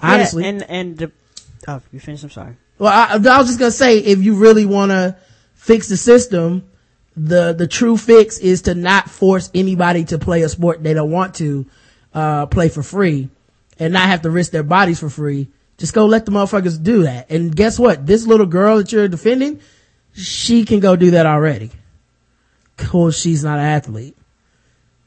[0.01, 0.43] Honestly.
[0.43, 1.12] Yeah, and, and the,
[1.68, 2.55] oh, you finished, I'm sorry.
[2.80, 5.18] Well, I, I was just gonna say, if you really wanna
[5.55, 6.70] fix the system,
[7.16, 11.12] the, the true fix is to not force anybody to play a sport they don't
[11.12, 11.66] want to,
[12.14, 13.30] uh, play for free
[13.80, 15.47] and not have to risk their bodies for free.
[15.78, 17.32] Just go let the motherfuckers do that.
[17.32, 18.05] And guess what?
[18.05, 19.59] This little girl that you're defending,
[20.14, 21.72] she can go do that already.
[22.78, 24.16] Cause she's not an athlete.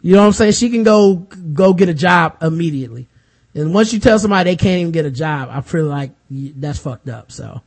[0.02, 0.52] You know what I'm saying?
[0.52, 3.08] She can go, go get a job immediately.
[3.54, 6.78] And once you tell somebody they can't even get a job, I feel like that's
[6.78, 7.30] fucked up.
[7.30, 7.62] So,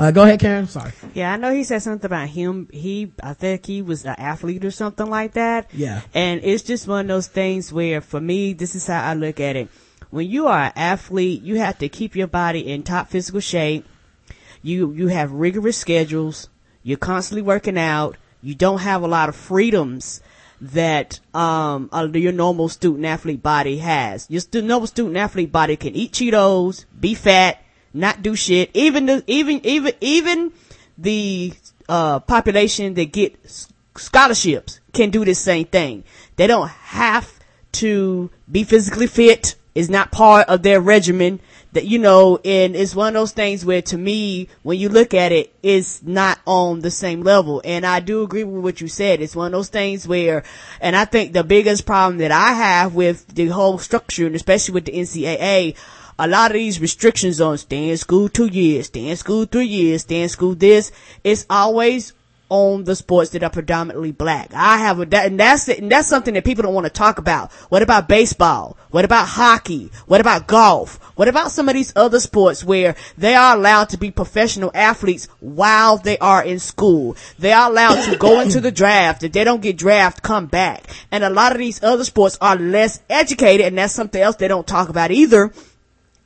[0.00, 0.66] uh, go ahead, Karen.
[0.66, 0.92] Sorry.
[1.14, 2.68] Yeah, I know he said something about him.
[2.72, 5.68] He, I think he was an athlete or something like that.
[5.72, 6.00] Yeah.
[6.14, 9.38] And it's just one of those things where for me, this is how I look
[9.40, 9.68] at it.
[10.10, 13.84] When you are an athlete, you have to keep your body in top physical shape.
[14.62, 16.48] you you have rigorous schedules.
[16.82, 18.16] You're constantly working out.
[18.42, 20.20] You don't have a lot of freedoms
[20.60, 24.26] that um uh, your normal student athlete body has.
[24.28, 27.62] Your stu- normal student athlete body can eat Cheetos, be fat,
[27.92, 28.70] not do shit.
[28.74, 30.52] Even the even even even
[30.98, 31.52] the
[31.88, 33.36] uh population that get
[33.96, 36.04] scholarships can do the same thing.
[36.36, 37.38] They don't have
[37.72, 39.56] to be physically fit.
[39.72, 41.38] Is not part of their regimen
[41.72, 45.14] that you know and it's one of those things where to me when you look
[45.14, 48.88] at it it's not on the same level and i do agree with what you
[48.88, 50.42] said it's one of those things where
[50.80, 54.74] and i think the biggest problem that i have with the whole structure and especially
[54.74, 55.76] with the ncaa
[56.20, 59.66] a lot of these restrictions on stay in school two years stay in school three
[59.66, 60.92] years stay in school this
[61.24, 62.12] it's always
[62.50, 64.50] on the sports that are predominantly black.
[64.52, 66.92] I have a, that, and that's it, and that's something that people don't want to
[66.92, 67.52] talk about.
[67.70, 68.76] What about baseball?
[68.90, 69.90] What about hockey?
[70.06, 70.96] What about golf?
[71.14, 75.28] What about some of these other sports where they are allowed to be professional athletes
[75.38, 77.16] while they are in school?
[77.38, 79.22] They are allowed to go into the draft.
[79.22, 80.84] If they don't get drafted, come back.
[81.12, 84.48] And a lot of these other sports are less educated, and that's something else they
[84.48, 85.52] don't talk about either.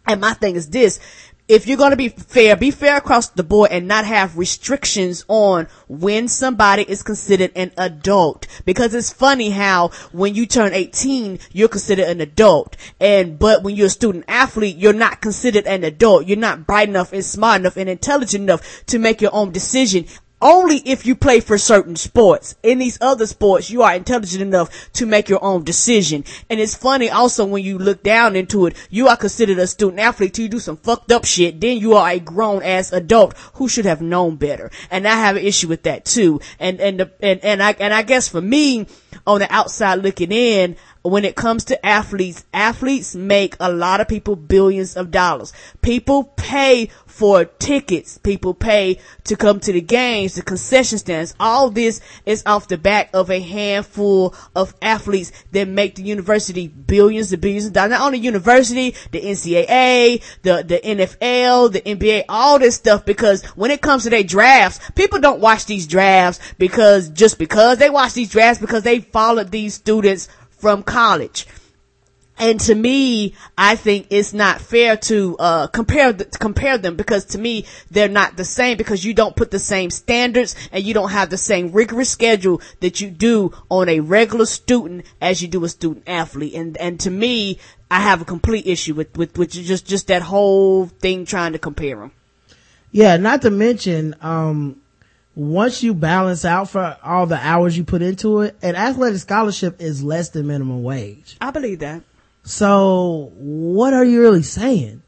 [0.06, 1.00] And my thing is this.
[1.46, 5.26] If you're going to be fair, be fair across the board and not have restrictions
[5.28, 8.46] on when somebody is considered an adult.
[8.64, 12.78] Because it's funny how when you turn 18, you're considered an adult.
[12.98, 16.26] And, but when you're a student athlete, you're not considered an adult.
[16.26, 20.06] You're not bright enough and smart enough and intelligent enough to make your own decision
[20.44, 22.54] only if you play for certain sports.
[22.62, 26.24] In these other sports, you are intelligent enough to make your own decision.
[26.50, 30.00] And it's funny also when you look down into it, you are considered a student
[30.00, 31.60] athlete till you do some fucked up shit.
[31.60, 34.70] Then you are a grown ass adult who should have known better.
[34.90, 36.40] And I have an issue with that too.
[36.60, 38.86] And, and, the, and, and I, and I guess for me,
[39.26, 44.08] on the outside looking in, when it comes to athletes, athletes make a lot of
[44.08, 45.52] people billions of dollars.
[45.82, 48.18] People pay for tickets.
[48.18, 51.32] People pay to come to the games, the concession stands.
[51.38, 56.66] All this is off the back of a handful of athletes that make the university
[56.66, 57.92] billions and billions of dollars.
[57.92, 63.70] Not only university, the NCAA, the, the NFL, the NBA, all this stuff because when
[63.70, 68.14] it comes to their drafts, people don't watch these drafts because just because they watch
[68.14, 71.46] these drafts because they followed these students from college.
[72.36, 77.38] And to me, I think it's not fair to uh, compare compare them because to
[77.38, 81.10] me they're not the same because you don't put the same standards and you don't
[81.10, 85.64] have the same rigorous schedule that you do on a regular student as you do
[85.64, 86.54] a student athlete.
[86.54, 87.60] And and to me,
[87.90, 91.58] I have a complete issue with with, with just just that whole thing trying to
[91.60, 92.12] compare them.
[92.90, 94.80] Yeah, not to mention, um,
[95.34, 99.80] once you balance out for all the hours you put into it, an athletic scholarship
[99.80, 101.36] is less than minimum wage.
[101.40, 102.02] I believe that.
[102.44, 105.02] So what are you really saying?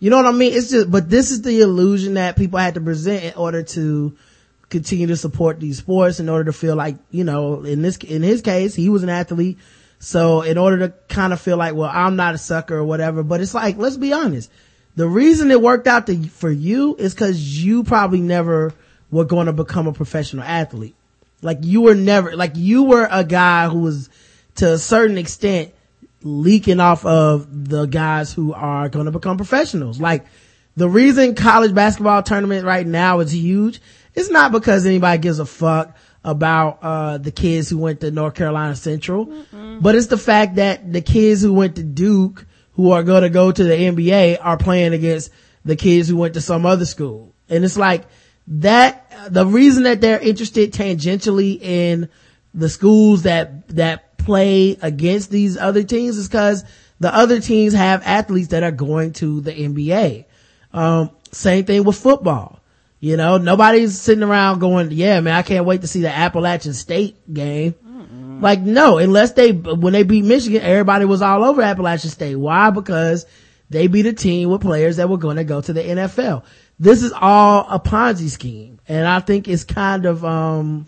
[0.00, 0.52] You know what I mean?
[0.52, 4.16] It's just, but this is the illusion that people had to present in order to
[4.68, 8.22] continue to support these sports in order to feel like, you know, in this, in
[8.22, 9.58] his case, he was an athlete.
[10.00, 13.22] So in order to kind of feel like, well, I'm not a sucker or whatever,
[13.22, 14.50] but it's like, let's be honest.
[14.96, 18.74] The reason it worked out to, for you is cause you probably never
[19.10, 20.96] were going to become a professional athlete.
[21.42, 24.10] Like you were never, like you were a guy who was
[24.56, 25.72] to a certain extent
[26.22, 30.00] leaking off of the guys who are going to become professionals.
[30.00, 30.26] Like
[30.76, 33.80] the reason college basketball tournament right now is huge
[34.14, 38.34] is not because anybody gives a fuck about uh, the kids who went to North
[38.34, 39.80] Carolina Central, Mm-mm.
[39.80, 43.30] but it's the fact that the kids who went to Duke who are going to
[43.30, 45.30] go to the NBA are playing against
[45.64, 47.34] the kids who went to some other school.
[47.48, 48.04] And it's like
[48.46, 52.08] that the reason that they're interested tangentially in
[52.52, 56.64] the schools that that play against these other teams is because
[57.00, 60.26] the other teams have athletes that are going to the NBA.
[60.72, 62.60] Um, same thing with football.
[63.00, 66.74] You know, nobody's sitting around going, yeah, man, I can't wait to see the Appalachian
[66.74, 67.72] State game.
[67.72, 68.42] Mm-hmm.
[68.42, 72.36] Like, no, unless they, when they beat Michigan, everybody was all over Appalachian State.
[72.36, 72.68] Why?
[72.68, 73.24] Because
[73.70, 76.44] they beat a team with players that were going to go to the NFL.
[76.78, 78.80] This is all a Ponzi scheme.
[78.86, 80.86] And I think it's kind of, um,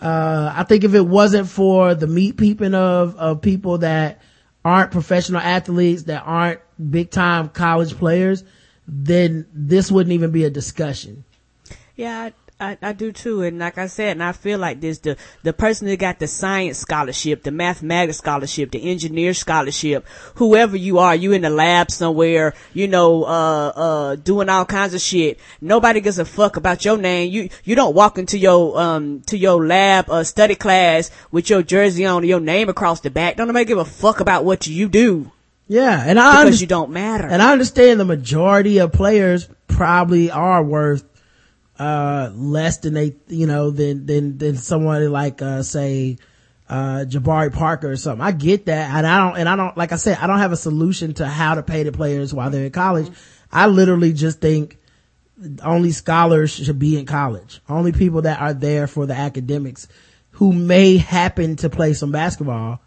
[0.00, 4.20] uh, I think if it wasn't for the meat peeping of, of people that
[4.64, 8.44] aren't professional athletes, that aren't big time college players,
[8.86, 11.24] then this wouldn't even be a discussion.
[11.96, 12.30] Yeah,
[12.64, 15.52] I, I do too, and like I said, and I feel like this: the the
[15.52, 20.06] person that got the science scholarship, the mathematics scholarship, the engineer scholarship,
[20.36, 24.94] whoever you are, you in the lab somewhere, you know, uh, uh, doing all kinds
[24.94, 25.38] of shit.
[25.60, 27.30] Nobody gives a fuck about your name.
[27.30, 31.62] You you don't walk into your um to your lab uh, study class with your
[31.62, 33.36] jersey on, your name across the back.
[33.36, 35.30] Don't nobody give a fuck about what you do.
[35.66, 37.26] Yeah, and I because you don't matter.
[37.26, 41.04] And I understand the majority of players probably are worth
[41.78, 46.18] uh less than they you know than than than someone like uh say
[46.68, 48.24] uh Jabari Parker or something.
[48.24, 50.52] I get that and I don't and I don't like I said I don't have
[50.52, 53.10] a solution to how to pay the players while they're in college.
[53.52, 54.78] I literally just think
[55.62, 57.60] only scholars should be in college.
[57.68, 59.88] Only people that are there for the academics
[60.32, 62.80] who may happen to play some basketball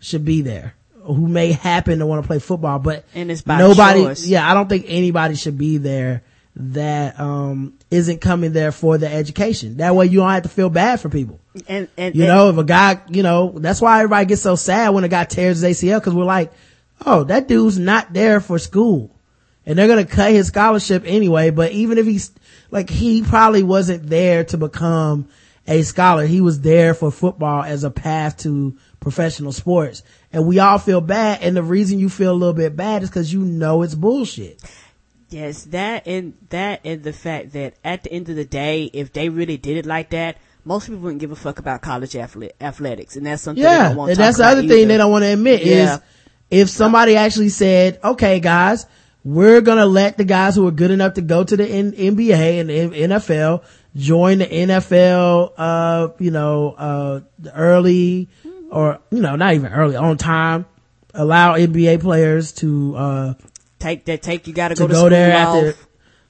[0.00, 0.74] should be there.
[1.04, 4.26] Who may happen to want to play football, but And it's by nobody, choice.
[4.26, 6.22] yeah, I don't think anybody should be there
[6.56, 9.76] that, um, isn't coming there for the education.
[9.76, 11.38] That way you don't have to feel bad for people.
[11.68, 14.56] And, and, You and- know, if a guy, you know, that's why everybody gets so
[14.56, 16.52] sad when a guy tears his ACL because we're like,
[17.04, 19.14] oh, that dude's not there for school.
[19.66, 21.50] And they're going to cut his scholarship anyway.
[21.50, 22.32] But even if he's,
[22.70, 25.28] like, he probably wasn't there to become
[25.68, 26.26] a scholar.
[26.26, 30.02] He was there for football as a path to professional sports.
[30.32, 31.42] And we all feel bad.
[31.42, 34.60] And the reason you feel a little bit bad is because you know it's bullshit.
[35.32, 39.12] Yes, that and that and the fact that at the end of the day, if
[39.12, 42.50] they really did it like that, most people wouldn't give a fuck about college athle-
[42.60, 44.86] athletics, and that's something they Yeah, don't want to and that's the other thing either.
[44.88, 45.94] they don't want to admit Yeah.
[45.94, 46.00] is
[46.50, 48.86] if somebody actually said, "Okay, guys,
[49.24, 52.58] we're gonna let the guys who are good enough to go to the N- NBA
[52.60, 52.74] and the
[53.04, 53.62] NFL
[53.96, 57.20] join the NFL, uh, you know, uh,
[57.54, 58.28] early
[58.70, 60.66] or you know, not even early, on time.
[61.14, 63.34] Allow NBA players to uh
[63.82, 65.56] take that take you got to go to go school there off.
[65.56, 65.76] after,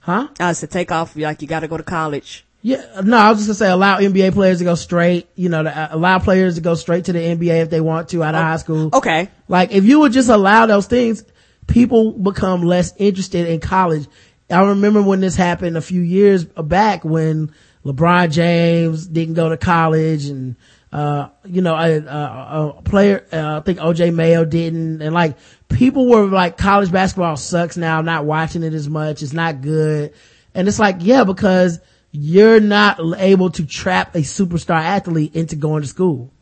[0.00, 0.28] huh?
[0.40, 2.44] Uh, to take off like you got to go to college.
[2.64, 5.64] Yeah, no, I was just gonna say allow NBA players to go straight, you know,
[5.64, 8.36] to, uh, allow players to go straight to the NBA if they want to out
[8.36, 8.90] of high school.
[8.92, 11.24] Okay, Like if you would just allow those things,
[11.66, 14.07] people become less interested in college.
[14.48, 17.53] I remember when this happened a few years back when
[17.84, 20.55] LeBron James didn't go to college and,
[20.92, 25.00] uh, you know, a, a, a player, uh, I think OJ Mayo didn't.
[25.03, 25.36] And like
[25.72, 27.98] people were like, college basketball sucks now.
[27.98, 29.22] I'm not watching it as much.
[29.22, 30.14] It's not good.
[30.54, 35.82] And it's like, yeah, because you're not able to trap a superstar athlete into going
[35.82, 36.32] to school.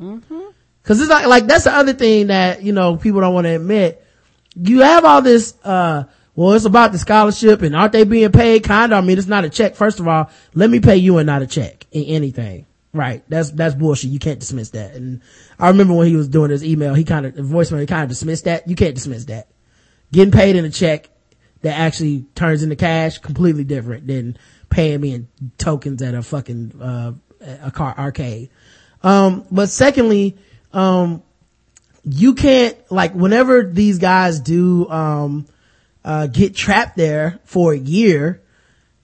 [0.82, 3.54] Cause it's like, like that's the other thing that, you know, people don't want to
[3.54, 4.04] admit.
[4.56, 6.04] You have all this, uh,
[6.34, 8.64] well, it's about the scholarship and aren't they being paid?
[8.64, 8.96] Kinda.
[8.96, 9.76] I mean, it's not a check.
[9.76, 12.66] First of all, let me pay you and not a check in anything.
[12.92, 13.22] Right.
[13.28, 14.10] That's, that's bullshit.
[14.10, 14.94] You can't dismiss that.
[14.94, 15.20] And
[15.58, 18.08] I remember when he was doing his email, he kind of, voicemail, he kind of
[18.08, 18.68] dismissed that.
[18.68, 19.48] You can't dismiss that.
[20.12, 21.08] Getting paid in a check
[21.62, 24.36] that actually turns into cash, completely different than
[24.70, 27.12] paying me in tokens at a fucking, uh,
[27.62, 28.50] a car arcade.
[29.02, 30.36] Um, but secondly,
[30.72, 31.22] um,
[32.02, 35.46] you can't, like, whenever these guys do, um,
[36.04, 38.42] uh, get trapped there for a year,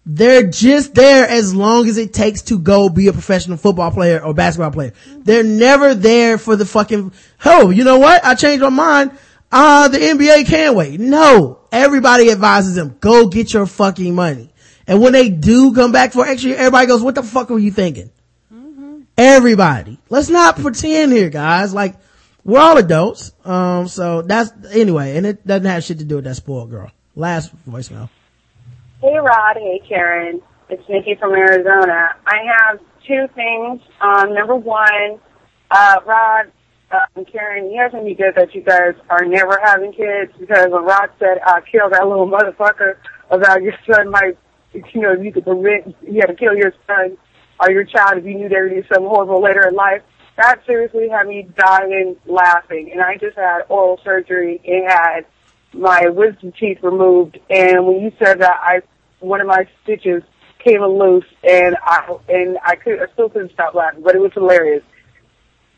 [0.09, 4.23] they're just there as long as it takes to go be a professional football player
[4.23, 4.93] or basketball player.
[5.19, 7.13] They're never there for the fucking,
[7.45, 8.25] oh, you know what?
[8.25, 9.19] I changed my mind.
[9.51, 11.01] Uh, the NBA can't wait.
[11.01, 14.53] No, everybody advises them, go get your fucking money.
[14.87, 17.59] And when they do come back for extra year, everybody goes, what the fuck were
[17.59, 18.11] you thinking?
[19.19, 19.99] Everybody.
[20.09, 21.75] Let's not pretend here, guys.
[21.75, 21.97] Like,
[22.45, 23.33] we're all adults.
[23.45, 26.93] Um, so that's, anyway, and it doesn't have shit to do with that spoiled girl.
[27.17, 28.09] Last voicemail.
[29.03, 30.41] Hey Rod, hey Karen.
[30.71, 32.17] It's Nikki from Arizona.
[32.27, 33.83] I have two things.
[34.01, 35.21] Um, number one,
[35.71, 36.51] uh, Rod
[36.91, 40.33] uh, and Karen, you guys can be good that you guys are never having kids
[40.41, 42.97] because when Rod said, uh, kill that little motherfucker
[43.31, 44.39] about your son might,
[44.73, 47.19] you know, you could prevent, you had to kill your son
[47.61, 49.75] or your child if you knew they were going to do something horrible later in
[49.75, 50.01] life.
[50.39, 52.93] That seriously had me dying laughing.
[52.93, 55.27] And I just had oral surgery and had
[55.77, 57.39] my wisdom teeth removed.
[57.51, 58.81] And when you said that, I
[59.21, 60.23] one of my stitches
[60.59, 64.33] came loose, and I and I could I still couldn't stop laughing, but it was
[64.33, 64.83] hilarious.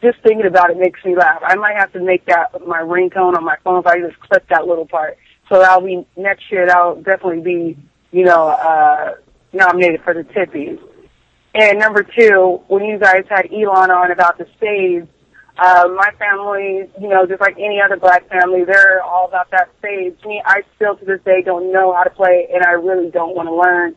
[0.00, 1.42] Just thinking about it makes me laugh.
[1.44, 4.48] I might have to make that my ringtone on my phone if I just clip
[4.48, 5.18] that little part.
[5.48, 6.66] So that'll be next year.
[6.66, 7.78] That'll definitely be
[8.12, 9.14] you know uh
[9.52, 10.78] nominated for the Tippies.
[11.54, 15.08] And number two, when you guys had Elon on about the spades,
[15.58, 19.68] uh, my family, you know, just like any other black family, they're all about that
[19.78, 20.22] spades.
[20.24, 23.34] Me, I still to this day don't know how to play, and I really don't
[23.34, 23.96] want to learn.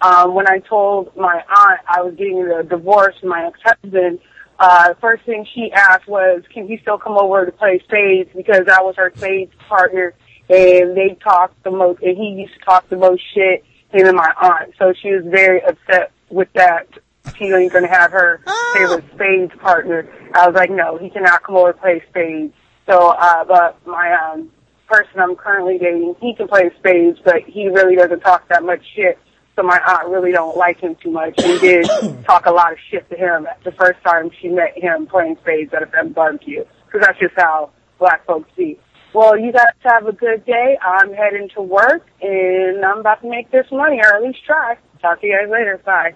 [0.00, 4.18] Um, when I told my aunt I was getting a divorce from my ex-husband,
[4.58, 8.30] uh, first thing she asked was, can he still come over to play spades?
[8.34, 10.12] Because I was her spades partner,
[10.48, 14.16] and they talked the most, and he used to talk the most shit, him and
[14.16, 14.74] my aunt.
[14.78, 16.88] So she was very upset with that.
[17.36, 18.40] She ain't gonna have her
[18.74, 20.08] favorite spades partner.
[20.34, 22.54] I was like, no, he cannot come over and play spades.
[22.86, 24.50] So, uh, but my, um,
[24.86, 28.82] person I'm currently dating, he can play spades, but he really doesn't talk that much
[28.94, 29.18] shit.
[29.56, 31.40] So my aunt really don't like him too much.
[31.40, 31.86] She did
[32.24, 35.72] talk a lot of shit to him the first time she met him playing spades
[35.72, 36.64] at a family barbecue.
[36.92, 38.78] Cause that's just how black folks see.
[39.12, 40.78] Well, you guys have a good day.
[40.82, 44.76] I'm heading to work, and I'm about to make this money, or at least try.
[45.00, 45.80] Talk to you guys later.
[45.84, 46.14] Bye.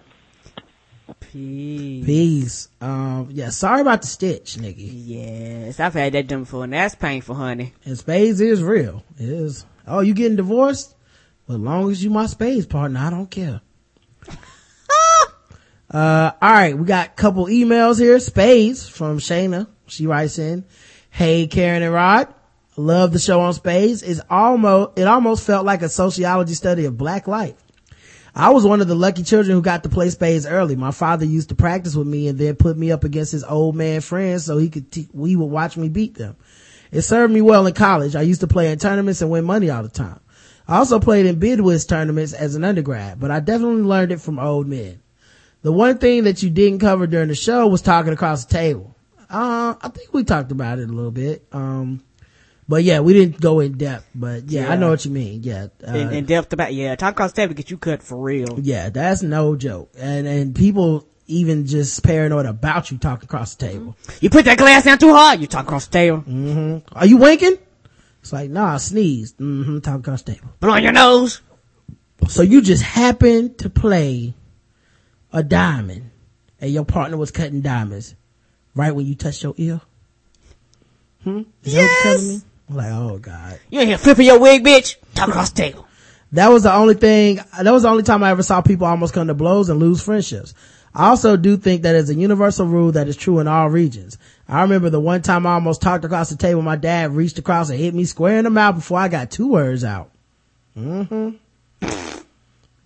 [1.33, 2.05] Peace.
[2.05, 2.69] Peace.
[2.81, 4.83] Um, yeah, sorry about the stitch, Nikki.
[4.83, 7.73] Yes, I've had that done before, and that's painful, honey.
[7.85, 9.05] And spades is real.
[9.17, 9.65] It is.
[9.87, 10.97] Oh, you getting divorced?
[11.47, 13.61] Well, as long as you my spades partner, I don't care.
[15.91, 18.19] uh, all right, we got a couple emails here.
[18.19, 19.69] Spades from Shayna.
[19.87, 20.65] She writes in,
[21.11, 22.35] "Hey, Karen and Rod,
[22.77, 24.03] love the show on spades.
[24.03, 27.55] It's almost it almost felt like a sociology study of black life.
[28.35, 30.77] I was one of the lucky children who got to play spades early.
[30.77, 33.75] My father used to practice with me and then put me up against his old
[33.75, 36.37] man friends so he could te- he would watch me beat them.
[36.93, 38.17] It served me well in college.
[38.17, 40.21] I used to play in tournaments and win money all the time.
[40.67, 44.21] I also played in Bid Whist tournaments as an undergrad, but I definitely learned it
[44.21, 45.01] from old men.
[45.63, 48.97] The one thing that you didn't cover during the show was talking across the table.
[49.29, 51.47] Uh, I think we talked about it a little bit.
[51.53, 52.03] Um,
[52.71, 55.43] but yeah, we didn't go in depth, but yeah, I know what you mean.
[55.43, 55.67] Yeah.
[55.87, 58.61] Uh, in, in depth about, yeah, talk across the table get you cut for real.
[58.61, 59.91] yeah, that's no joke.
[59.99, 63.97] And, and people even just paranoid about you talking across the table.
[64.21, 66.19] You put that glass down too hard, you talk across the table.
[66.19, 67.59] hmm Are you winking?
[68.21, 69.37] It's like, nah, I sneezed.
[69.39, 70.49] hmm talk across the table.
[70.61, 71.41] Blow on your nose.
[72.29, 74.35] So you just happened to play
[75.33, 76.11] a diamond
[76.61, 78.15] and your partner was cutting diamonds
[78.77, 79.81] right when you touched your ear?
[81.25, 81.43] Hmm?
[81.65, 82.43] Is that
[82.75, 83.15] what you're telling me?
[83.15, 83.61] I'm like, oh God.
[83.71, 84.97] You ain't here flipping your wig, bitch.
[85.15, 85.87] Talk across the table.
[86.33, 89.15] That was the only thing, that was the only time I ever saw people almost
[89.15, 90.55] come to blows and lose friendships.
[90.95, 94.19] I also do think that it's a universal rule that is true in all regions.
[94.49, 97.71] I remember the one time I almost talked across the table, my dad reached across
[97.71, 100.11] and hit me square in the mouth before I got two words out.
[100.77, 101.37] Mm-hmm.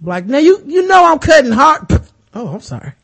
[0.03, 1.82] Like, now you, you know I'm cutting hard.
[2.37, 2.95] Oh, I'm sorry.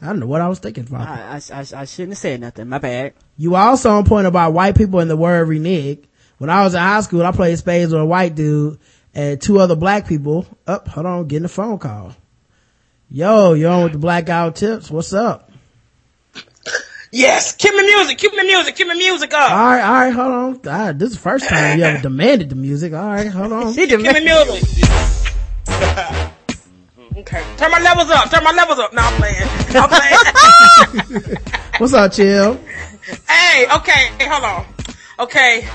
[0.00, 1.06] I don't know what I was thinking about.
[1.06, 2.66] I, I, I, I shouldn't have said nothing.
[2.66, 3.12] My bad.
[3.36, 6.02] You also on point about white people and the word renege.
[6.40, 8.78] When I was in high school, I played spades with a white dude
[9.12, 10.46] and two other black people.
[10.66, 12.14] Up, hold on, getting a phone call.
[13.10, 14.90] Yo, you on with the blackout tips?
[14.90, 15.50] What's up?
[17.12, 19.50] Yes, keep me music, keep me music, keep me music up.
[19.50, 20.54] All right, all right, hold on.
[20.60, 22.94] God, this is the first time you ever demanded the music.
[22.94, 23.74] All right, hold on.
[23.74, 24.64] She Cue me music.
[27.18, 28.94] okay, turn my levels up, turn my levels up.
[28.94, 29.46] No, I'm playing.
[29.76, 29.90] I'm
[31.10, 31.36] playing.
[31.76, 32.54] What's up, chill?
[33.28, 34.64] hey, okay, hey, hold on.
[35.18, 35.68] Okay,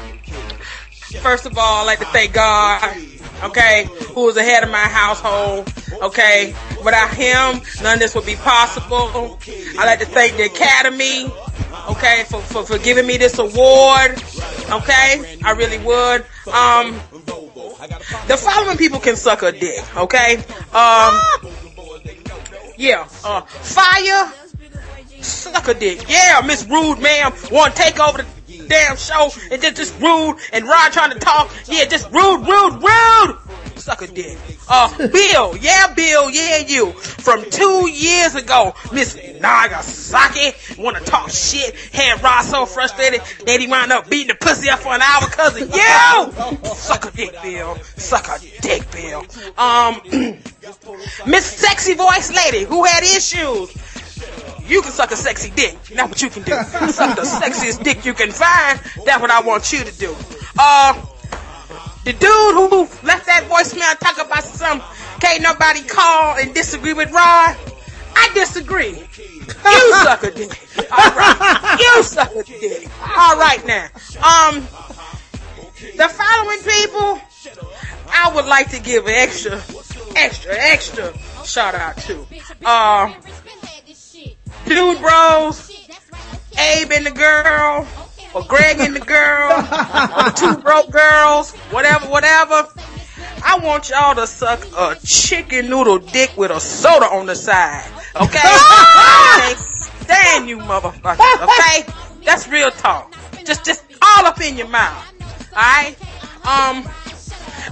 [1.22, 2.96] first of all, I'd like to thank God,
[3.44, 6.56] okay, who is the head of my household, okay.
[6.84, 9.40] Without him, none of this would be possible.
[9.80, 11.32] I'd like to thank the Academy,
[11.90, 14.22] okay, for, for, for giving me this award,
[14.72, 15.40] okay.
[15.44, 16.26] I really would.
[16.52, 17.00] Um,
[18.28, 20.38] the following people can suck a dick, okay?
[20.74, 21.20] Um,
[22.78, 24.32] yeah, uh, fire,
[25.22, 26.08] suck a dick.
[26.08, 28.35] Yeah, Miss Rude, ma'am, want to take over the
[28.68, 31.52] damn show and just, just rude and Rod trying to talk.
[31.68, 33.38] Yeah, just rude, rude, rude.
[33.76, 34.38] Suck a dick.
[34.68, 36.92] Uh, Bill, yeah, Bill, yeah, you.
[36.94, 41.76] From two years ago, Miss Nagasaki want to talk shit.
[41.94, 45.22] Had Rod so frustrated that he wound up beating the pussy up for an hour
[45.30, 46.74] because of you.
[46.74, 47.76] Suck a dick, Bill.
[47.98, 49.26] Suck a dick, Bill.
[49.58, 50.02] Um,
[51.28, 53.95] Miss Sexy Voice Lady who had issues.
[54.68, 55.78] You can suck a sexy dick.
[55.94, 56.52] That's what you can do.
[56.92, 58.80] suck the sexiest dick you can find.
[59.06, 60.16] That's what I want you to do.
[60.58, 61.06] Uh,
[62.04, 64.82] the dude who left that voicemail talk about some
[65.20, 67.58] can't nobody call and disagree with Rod.
[68.16, 68.92] I disagree.
[68.92, 70.60] You suck a dick.
[70.92, 71.78] All right.
[71.80, 72.90] You suck a dick.
[73.02, 73.86] All right now.
[74.24, 74.62] Um,
[75.96, 77.22] the following people,
[78.10, 79.62] I would like to give an extra,
[80.16, 81.14] extra, extra
[81.46, 82.26] shout out to.
[82.64, 83.14] Uh,
[84.66, 85.72] Dude Bros,
[86.58, 87.88] Abe and the girl,
[88.34, 92.68] or Greg and the girl, or the two broke girls, whatever, whatever.
[93.44, 97.86] I want y'all to suck a chicken noodle dick with a soda on the side.
[98.16, 98.40] Okay?
[98.42, 101.94] I can't stand you motherfuckers, okay?
[102.24, 103.14] That's real talk.
[103.46, 105.14] Just, just all up in your mouth.
[105.54, 105.98] Alright?
[106.46, 106.84] Um,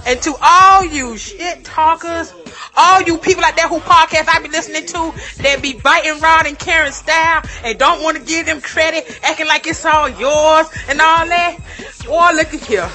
[0.06, 2.32] and to all you shit talkers,
[2.76, 6.46] all you people out there who podcast I be listening to that be biting Rod
[6.46, 10.66] and Karen style and don't want to give them credit, acting like it's all yours
[10.88, 11.58] and all that.
[12.06, 12.90] Boy, look at here.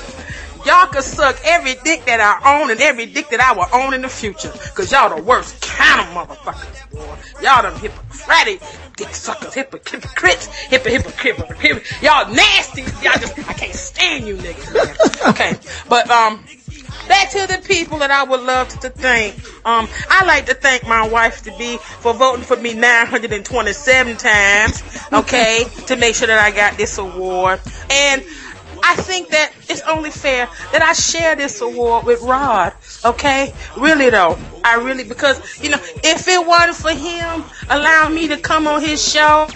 [0.66, 3.94] Y'all can suck every dick that I own and every dick that I will own
[3.94, 4.52] in the future.
[4.76, 7.42] Cause y'all the worst kind of motherfuckers, boy.
[7.42, 8.62] Y'all them hypocritic
[9.00, 12.02] dick suckers, hypoc- hypocrites, hypo, hypocrite, hypocrite.
[12.02, 12.82] Y'all nasty.
[12.82, 15.30] Y'all just, I can't stand you niggas, man.
[15.30, 15.56] Okay.
[15.88, 16.44] But, um,
[17.10, 19.36] back to the people that I would love to thank.
[19.66, 24.84] Um, I like to thank my wife to be for voting for me 927 times,
[25.12, 27.60] okay, to make sure that I got this award.
[27.90, 28.24] And
[28.84, 32.74] I think that it's only fair that I share this award with Rod.
[33.04, 38.28] Okay, really though, I really because you know if it wasn't for him allowing me
[38.30, 39.48] to come on his show.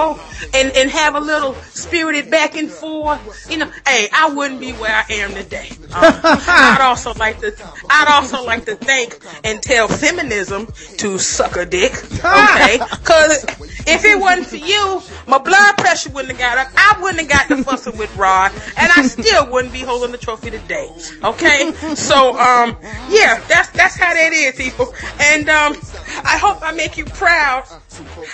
[0.00, 0.14] Oh,
[0.54, 3.50] and and have a little spirited back and forth.
[3.50, 5.70] You know, hey, I wouldn't be where I am today.
[5.88, 7.54] Um, I'd also like to,
[7.88, 10.66] I'd also like to thank and tell feminism
[10.98, 11.92] to suck a dick.
[12.12, 13.44] Okay, because
[13.86, 16.72] if it wasn't for you, my blood pressure wouldn't have got up.
[16.76, 20.18] I wouldn't have got the fussing with Rod, and I still wouldn't be holding the
[20.18, 20.90] trophy today.
[21.24, 22.76] Okay, so um,
[23.08, 24.92] yeah, that's that's how that is, people.
[25.20, 25.74] And um,
[26.22, 27.64] I hope I make you proud.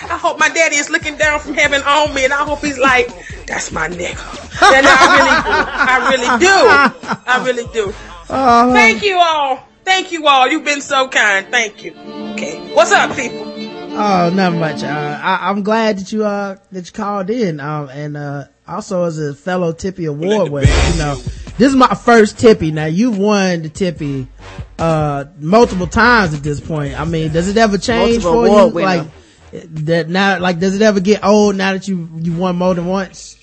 [0.03, 2.77] I hope my daddy is looking down from heaven on me, and I hope he's
[2.77, 3.07] like,
[3.47, 5.44] "That's my nigga." And I really.
[5.47, 7.21] I really do.
[7.25, 7.93] I really do.
[8.29, 9.67] Oh, Thank you all.
[9.83, 10.47] Thank you all.
[10.49, 11.47] You've been so kind.
[11.51, 11.93] Thank you.
[12.33, 13.53] Okay, what's up, people?
[13.97, 14.83] Oh, not much.
[14.83, 17.59] Uh, I, I'm glad that you, uh, that you called in.
[17.59, 21.15] Um, and, uh, also as a fellow Tippy award winner, you know,
[21.57, 22.71] this is my first Tippy.
[22.71, 24.27] Now you've won the Tippy,
[24.79, 26.99] uh, multiple times at this point.
[26.99, 28.73] I mean, does it ever change Multiple for you?
[28.73, 28.87] winner.
[28.87, 29.07] Like,
[29.85, 32.87] that now, like, does it ever get old now that you, you won more than
[32.87, 33.34] once?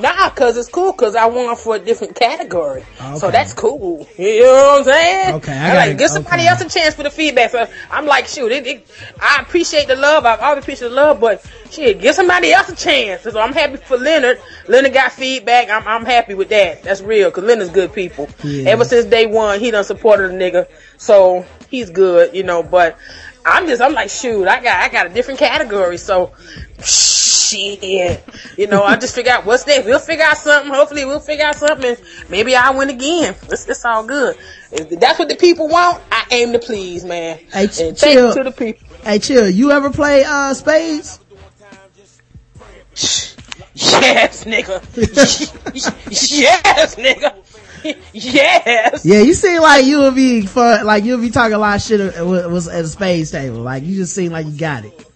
[0.00, 2.84] Nah, cause it's cool, cause I won for a different category.
[3.00, 3.16] Okay.
[3.18, 4.06] So that's cool.
[4.18, 5.34] You know what I'm saying?
[5.36, 6.48] Okay, I gotta- like, give somebody okay.
[6.48, 7.50] else a chance for the feedback.
[7.50, 8.86] So I'm like, shoot, it, it,
[9.20, 10.24] I appreciate the love.
[10.26, 13.22] I always appreciate the love, but shit, give somebody else a chance.
[13.22, 14.40] So I'm happy for Leonard.
[14.68, 15.70] Leonard got feedback.
[15.70, 16.82] I'm, I'm happy with that.
[16.82, 18.28] That's real, cause Leonard's good people.
[18.44, 18.70] Yeah.
[18.70, 20.68] Ever since day one, he done supported a nigga.
[20.98, 22.98] So he's good, you know, but
[23.46, 25.98] I'm just, I'm like, shoot, I got, I got a different category.
[25.98, 26.32] So
[26.82, 28.22] shit,
[28.58, 29.86] you know, I just figure out what's next.
[29.86, 30.74] We'll figure out something.
[30.74, 33.36] Hopefully we'll figure out something and maybe I'll win again.
[33.44, 34.36] It's, it's all good.
[34.72, 37.38] If that's what the people want, I aim to please, man.
[37.52, 38.28] Hey, and ch- chill.
[38.28, 38.88] you to the people.
[39.04, 39.48] Hey, chill.
[39.48, 41.20] You ever play, uh, spades?
[43.78, 44.80] Yes, nigga.
[46.40, 47.34] yes, nigga.
[48.12, 49.04] yes.
[49.04, 51.82] Yeah, you seem like you would be fun, like you'll be talking a lot of
[51.82, 53.58] shit at, was at a spades table.
[53.58, 55.06] Like you just seem like you got it.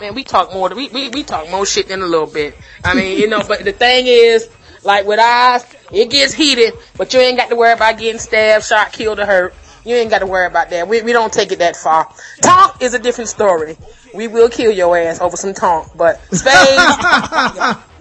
[0.00, 0.68] man, we talk more.
[0.70, 2.56] We, we we talk more shit than a little bit.
[2.84, 4.48] I mean, you know, but the thing is,
[4.84, 8.64] like with us, it gets heated, but you ain't got to worry about getting stabbed,
[8.64, 9.54] shot, killed, or hurt.
[9.84, 10.88] You ain't got to worry about that.
[10.88, 12.12] We we don't take it that far.
[12.40, 13.76] Talk is a different story.
[14.14, 17.78] We will kill your ass over some talk, but spades.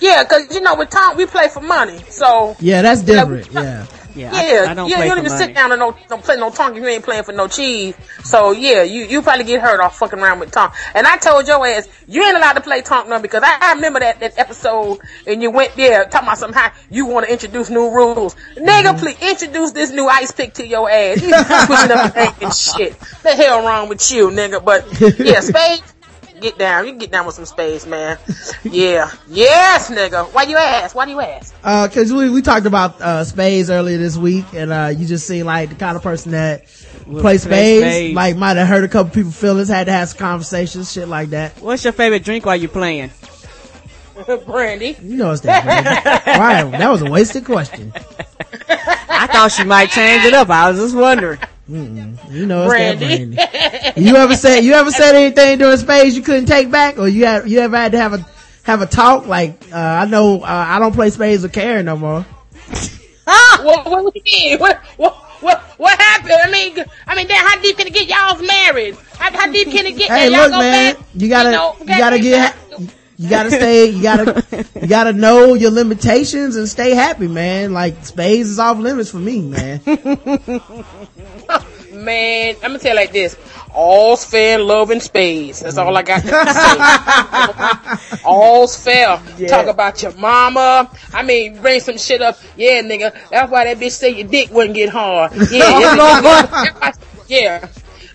[0.00, 2.56] yeah, cause you know with talk we play for money, so.
[2.60, 3.50] Yeah, that's different.
[3.52, 3.86] Yeah.
[4.16, 5.44] Yeah, Yeah, I, I don't yeah, play you don't even money.
[5.44, 7.94] sit down and no, don't play no tonk if you ain't playing for no cheese.
[8.24, 10.72] So yeah, you, you probably get hurt off fucking around with tonk.
[10.94, 13.72] And I told your ass, you ain't allowed to play tonk no because I, I
[13.74, 17.68] remember that, that episode and you went there talking about somehow you want to introduce
[17.68, 18.34] new rules.
[18.56, 18.98] Nigga, mm-hmm.
[18.98, 21.20] please introduce this new ice pick to your ass.
[21.20, 22.98] You switching up the and shit.
[23.22, 24.64] The hell wrong with you, nigga?
[24.64, 24.86] But
[25.18, 25.92] yeah, spades.
[26.40, 26.84] Get down.
[26.84, 28.18] You can get down with some spades, man.
[28.62, 29.10] Yeah.
[29.28, 30.32] Yes, nigga.
[30.34, 30.94] Why you ask?
[30.94, 31.54] Why do you ask?
[31.64, 35.26] Uh, cause we, we talked about, uh, spades earlier this week and, uh, you just
[35.26, 36.64] seem like the kind of person that
[37.06, 38.14] Would play play spades, spades.
[38.16, 41.30] like might have hurt a couple people feelings, had to have some conversations, shit like
[41.30, 41.52] that.
[41.62, 43.10] What's your favorite drink while you playing?
[44.46, 44.96] Brandy.
[45.02, 45.64] You know it's that.
[45.64, 45.90] Brandy.
[46.38, 46.78] right.
[46.78, 47.92] That was a wasted question.
[48.68, 50.50] I thought she might change it up.
[50.50, 51.38] I was just wondering.
[51.68, 53.24] You know it's Brandy.
[53.34, 54.00] that Brandy.
[54.08, 57.24] You ever said, you ever said anything during spades you couldn't take back or you
[57.26, 58.26] had, you ever had to have a,
[58.62, 59.26] have a talk?
[59.26, 62.20] Like, uh, I know, uh, I don't play spades with Karen no more.
[63.24, 66.32] what, what, what, what, what, what, what happened?
[66.44, 68.08] I mean, I mean, then how deep can it get?
[68.08, 68.96] Y'all's married.
[69.18, 70.10] How, how deep can it get?
[70.10, 71.04] Hey, y'all look, go man, back?
[71.14, 72.56] you gotta, know, you gotta get,
[73.16, 74.44] you gotta stay, you gotta,
[74.80, 77.72] you gotta know your limitations and stay happy, man.
[77.72, 79.80] Like spades is off limits for me, man.
[81.92, 83.36] Man, I'm gonna tell you like this.
[83.72, 85.60] All's fair in love and spades.
[85.60, 86.28] That's all I got to
[88.08, 88.22] say.
[88.24, 89.20] All's fair.
[89.48, 90.90] Talk about your mama.
[91.12, 92.38] I mean, bring some shit up.
[92.56, 93.14] Yeah, nigga.
[93.30, 95.32] That's why that bitch say your dick wouldn't get hard.
[95.50, 96.92] Yeah,
[97.28, 97.68] yeah,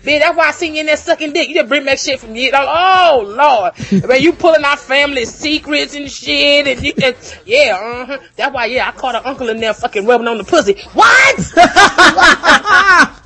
[0.04, 1.48] Man, that's why I seen you in there sucking dick.
[1.48, 2.50] You just bring back shit from you.
[2.54, 3.72] Oh, Lord.
[4.08, 6.66] Man, you pulling our family secrets and shit.
[6.66, 7.16] And you, and,
[7.46, 8.18] yeah, uh-huh.
[8.36, 10.76] That's why, yeah, I caught an uncle in there fucking rubbing on the pussy.
[10.92, 11.38] What?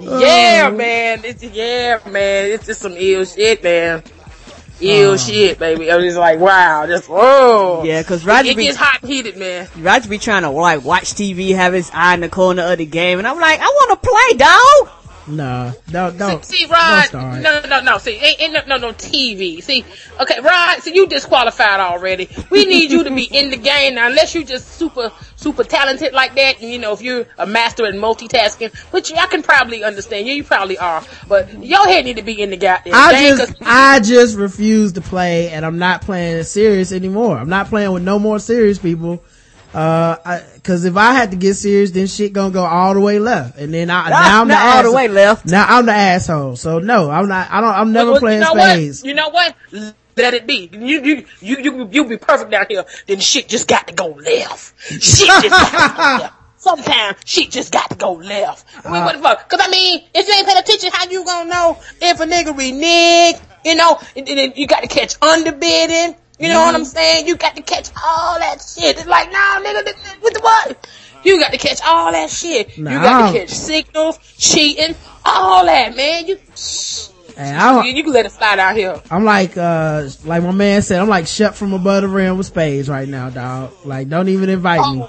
[0.00, 1.20] Yeah, man.
[1.24, 2.46] It's yeah, man.
[2.46, 4.02] It's just some ill shit, man.
[4.80, 5.90] Ill shit, baby.
[5.90, 7.82] I was just like, wow, just whoa.
[7.84, 9.68] Yeah, cause Roger it be- gets hot heated, man.
[9.76, 12.86] Roger be trying to like watch TV, have his eye in the corner of the
[12.86, 14.99] game, and I'm like, I want to play, dog.
[15.30, 16.40] No, no, no.
[16.42, 17.98] See, Rod, no, no, no.
[17.98, 19.62] See, ain't, ain't no, no, no TV.
[19.62, 19.84] See,
[20.20, 20.80] okay, Rod.
[20.80, 22.28] See, you disqualified already.
[22.50, 26.12] We need you to be in the game now, unless you just super, super talented
[26.12, 26.60] like that.
[26.60, 30.26] And, you know, if you're a master in multitasking, which I can probably understand.
[30.26, 33.36] You, you probably are, but your head need to be in the goddamn I game.
[33.36, 37.36] just, I just refuse to play, and I'm not playing serious anymore.
[37.38, 39.22] I'm not playing with no more serious people.
[39.72, 43.18] Uh, cause if I had to get serious, then shit gonna go all the way
[43.18, 44.94] left, and then I, now I'm the all the asshole.
[44.96, 45.46] way left.
[45.46, 46.56] Now I'm the asshole.
[46.56, 47.50] So no, I'm not.
[47.50, 47.74] I don't.
[47.74, 49.02] I'm never Well, playing you know spades.
[49.02, 49.08] What?
[49.08, 49.54] You know what?
[50.16, 50.68] Let it be.
[50.72, 52.84] You you you you you be perfect down here.
[53.06, 54.74] Then shit just got to go left.
[54.90, 56.34] Shit just got to go left.
[56.60, 58.66] Sometimes shit just got to go left.
[58.84, 59.48] I mean, what the fuck?
[59.48, 62.54] Cause I mean, if you ain't paying attention, how you gonna know if a nigga
[62.58, 63.36] renege?
[63.64, 66.16] You know, and then you got to catch underbidding.
[66.40, 67.26] You know what I'm saying?
[67.26, 68.96] You got to catch all that shit.
[68.96, 70.88] It's like, nah, nigga, th- th- what the what?
[71.22, 72.78] You got to catch all that shit.
[72.78, 74.94] You got to catch signals, cheating,
[75.24, 76.26] all that, man.
[76.26, 76.38] You,
[77.36, 79.00] And I, you, you can let it slide out here.
[79.10, 82.46] I'm like, uh, like my man said, I'm like shut from above the rim with
[82.46, 83.72] spades right now, dog.
[83.84, 85.06] Like, don't even invite me.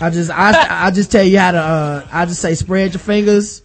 [0.00, 3.00] I just, I, I just tell you how to, uh, I just say spread your
[3.00, 3.62] fingers,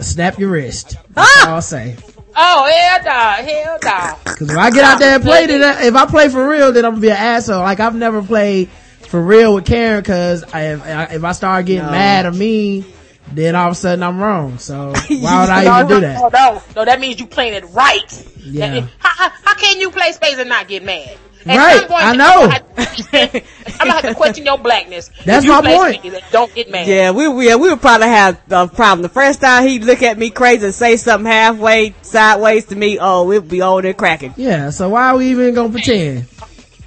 [0.00, 0.96] snap your wrist.
[1.10, 1.96] That's all I'll say.
[2.38, 4.32] Oh, hell no, hell no.
[4.34, 6.72] Cause if I get out there and play, then I- if I play for real,
[6.72, 7.60] then I'm gonna be an asshole.
[7.60, 8.68] Like I've never played
[9.08, 11.90] for real with Karen, cause I, if, I, if I start getting No.
[11.92, 12.84] mad or mean,
[13.32, 14.58] then all of a sudden I'm wrong.
[14.58, 16.20] So why would I no, even do that?
[16.20, 18.26] No, no, no, that means you playing it right.
[18.44, 18.80] Yeah.
[18.80, 21.16] That- how, how, how can you play spades and not get mad?
[21.48, 22.42] And Right, I'm I know.
[22.42, 25.10] I'm not gonna have to question your blackness.
[25.24, 26.00] That's you my point.
[26.00, 26.88] spades Don't get mad.
[26.88, 29.02] Yeah, we, we, yeah, we would probably have a problem.
[29.02, 32.98] The first time he'd look at me crazy and say something halfway, sideways to me,
[33.00, 34.34] oh, we'd be over there cracking.
[34.36, 34.70] Yeah.
[34.70, 36.26] So why are we even gonna pretend?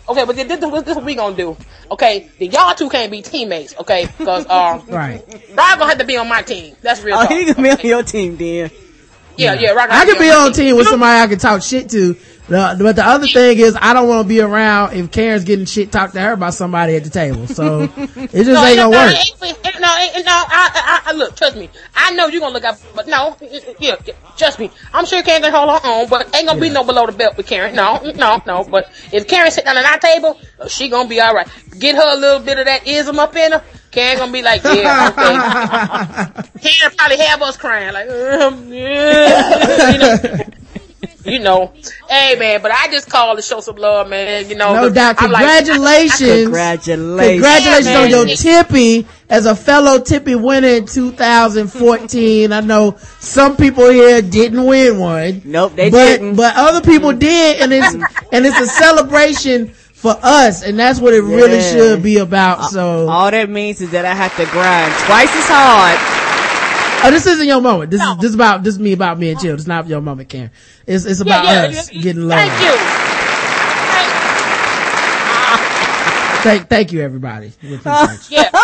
[0.10, 1.56] Okay, but this, this, this is what we gonna do.
[1.92, 3.76] Okay, then y'all two can't be teammates.
[3.80, 5.24] Okay, because um, Right.
[5.54, 6.76] Rod gonna have to be on my team.
[6.82, 7.16] That's real.
[7.16, 7.32] Oh, talk.
[7.32, 8.72] he gonna be on your team then.
[9.38, 9.90] yeah, yeah, Rod.
[9.90, 12.18] I gonna could be my on team with somebody I can talk shit to.
[12.50, 15.66] The- but the other thing is, I don't want to be around if Karen's getting
[15.66, 17.48] shit talked to her by somebody at the table.
[17.48, 19.14] So it just ain't no, gonna no, work.
[19.42, 20.32] no, it- no.
[20.32, 21.70] I, I, I, look, trust me.
[21.96, 23.38] I know you're gonna look up, but no,
[23.80, 24.72] yeah, yeah, trust me.
[24.94, 27.38] I'm sure Karen can hold her own, but ain't gonna be no below the belt
[27.38, 27.76] with Karen.
[27.76, 28.64] No, no, no.
[28.64, 31.48] But if Karen sit down at our table, she gonna be all right.
[31.78, 33.64] Get her a little bit of that ism up in her.
[33.92, 36.50] Karen gonna be like, yeah, okay.
[36.70, 40.40] Karen probably have us crying like, um, yeah, you know.
[41.30, 41.72] You know,
[42.10, 44.50] hey man, but I just called to show some love, man.
[44.50, 45.16] You know, No doubt.
[45.20, 46.44] I'm like- Congratulations.
[46.44, 47.44] Congratulations.
[47.44, 48.36] Congratulations Yeah, on your man.
[48.36, 52.52] Tippy as a fellow Tippy winner in 2014.
[52.52, 55.42] I know some people here didn't win one.
[55.46, 56.36] Nope, they but, didn't.
[56.36, 57.94] But other people did and it's,
[58.32, 62.64] and it's a celebration for us and that's what it really should be about.
[62.72, 66.19] So, All that means is that I have to grind twice as hard.
[67.04, 67.92] Oh, this isn't your moment.
[67.92, 69.54] This is, this about, this is me about me and Chill.
[69.56, 70.52] It's not your moment, Karen.
[70.88, 72.40] It's, it's about yeah, us yeah, getting love.
[72.40, 72.76] Thank you.
[76.42, 77.52] Thank, thank you everybody.
[77.62, 78.38] We appreciate you.
[78.38, 78.50] Yeah.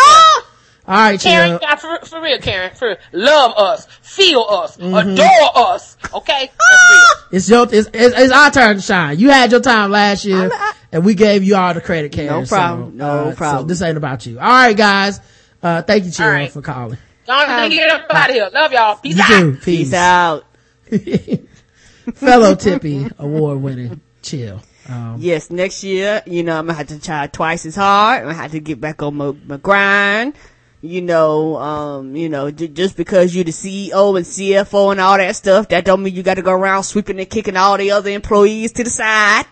[0.87, 1.67] All right, Karen, Chill.
[1.67, 2.97] uh, for, for real, Karen, for real.
[3.11, 4.95] love us, feel us, Mm-hmm.
[4.95, 5.97] adore us.
[6.13, 7.25] Okay, that's.
[7.31, 9.17] It's your, it's, it's, it's our turn to shine.
[9.19, 10.51] You had your time last year,
[10.91, 12.41] and we gave you all the credit, Karen.
[12.41, 12.91] No problem.
[12.91, 13.67] So, No uh, So problem.
[13.67, 14.39] this ain't about you.
[14.39, 15.19] All right, guys.
[15.61, 16.51] Uh, thank you, Chill, All right.
[16.51, 16.99] for calling.
[17.25, 18.49] Don't um, get up out of here.
[18.53, 18.95] Love y'all.
[18.97, 19.39] Peace You out.
[19.39, 19.53] too.
[19.55, 19.65] Peace.
[19.65, 20.45] Peace out.
[22.15, 24.61] Fellow Tippy award winning Chill.
[24.87, 28.19] Um, Yes, next year, you know, I'm gonna have to try twice as hard.
[28.19, 30.35] I'm gonna have to get back on my, my grind.
[30.81, 35.17] You know, um, you know, j- just because you're the CEO and CFO and all
[35.17, 37.89] that stuff, that don't mean you got to go around sweeping and kicking all the
[37.89, 39.45] other employees to the side.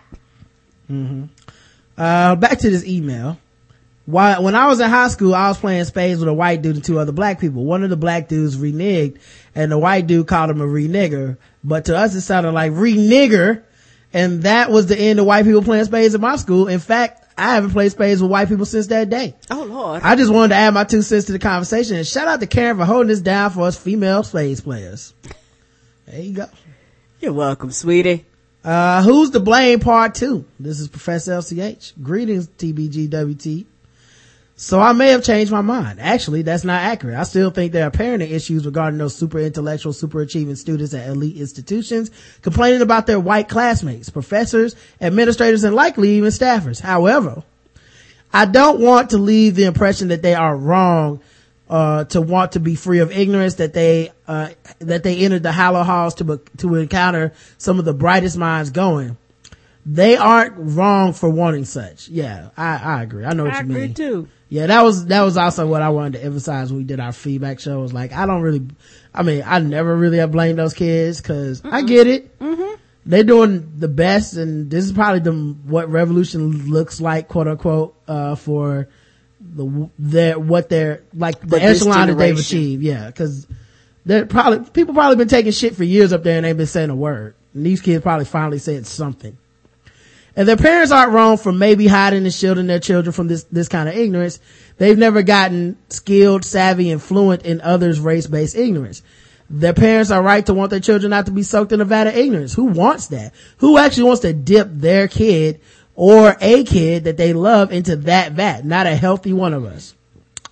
[0.88, 1.24] Mm-hmm.
[1.98, 3.36] Uh, back to this email.
[4.06, 6.76] Why, when I was in high school, I was playing spades with a white dude
[6.76, 7.64] and two other black people.
[7.64, 9.18] One of the black dudes reneged
[9.54, 11.38] and the white dude called him a renigger.
[11.62, 13.62] But to us, it sounded like renigger.
[14.12, 16.68] And that was the end of white people playing spades in my school.
[16.68, 19.34] In fact, I haven't played spades with white people since that day.
[19.50, 20.02] Oh Lord.
[20.02, 22.46] I just wanted to add my two cents to the conversation and shout out to
[22.46, 25.14] Karen for holding this down for us female spades players.
[26.06, 26.46] There you go.
[27.20, 28.26] You're welcome, sweetie.
[28.62, 30.44] Uh, who's to blame part two?
[30.60, 32.00] This is Professor LCH.
[32.02, 33.66] Greetings, TBGWT.
[34.56, 35.98] So I may have changed my mind.
[36.00, 37.16] Actually, that's not accurate.
[37.16, 41.08] I still think there are parenting issues regarding those super intellectual, super achieving students at
[41.08, 42.10] elite institutions
[42.40, 46.80] complaining about their white classmates, professors, administrators, and likely even staffers.
[46.80, 47.42] However,
[48.32, 51.20] I don't want to leave the impression that they are wrong
[51.68, 55.50] uh, to want to be free of ignorance that they uh, that they entered the
[55.52, 59.16] hollow halls to be- to encounter some of the brightest minds going.
[59.86, 62.08] they aren't wrong for wanting such.
[62.08, 63.24] Yeah, I, I agree.
[63.24, 63.76] I know what I you mean.
[63.78, 64.28] agree too.
[64.54, 67.10] Yeah, that was, that was also what I wanted to emphasize when we did our
[67.10, 68.64] feedback show was like, I don't really,
[69.12, 72.38] I mean, I never really have blamed those kids cause I get it.
[72.38, 72.76] Mm-hmm.
[73.04, 78.00] They're doing the best and this is probably the, what revolution looks like, quote unquote,
[78.06, 78.88] uh, for
[79.40, 82.84] the, their, what they're, like the this echelon that they've achieved.
[82.84, 83.48] Yeah, cause
[84.06, 86.90] they're probably, people probably been taking shit for years up there and they've been saying
[86.90, 87.34] a word.
[87.54, 89.36] And these kids probably finally said something.
[90.36, 93.68] And their parents aren't wrong for maybe hiding and shielding their children from this, this
[93.68, 94.40] kind of ignorance.
[94.78, 99.02] They've never gotten skilled, savvy, and fluent in others' race-based ignorance.
[99.48, 102.08] Their parents are right to want their children not to be soaked in a vat
[102.08, 102.54] of ignorance.
[102.54, 103.32] Who wants that?
[103.58, 105.60] Who actually wants to dip their kid
[105.94, 108.64] or a kid that they love into that vat?
[108.64, 109.94] Not a healthy one of us.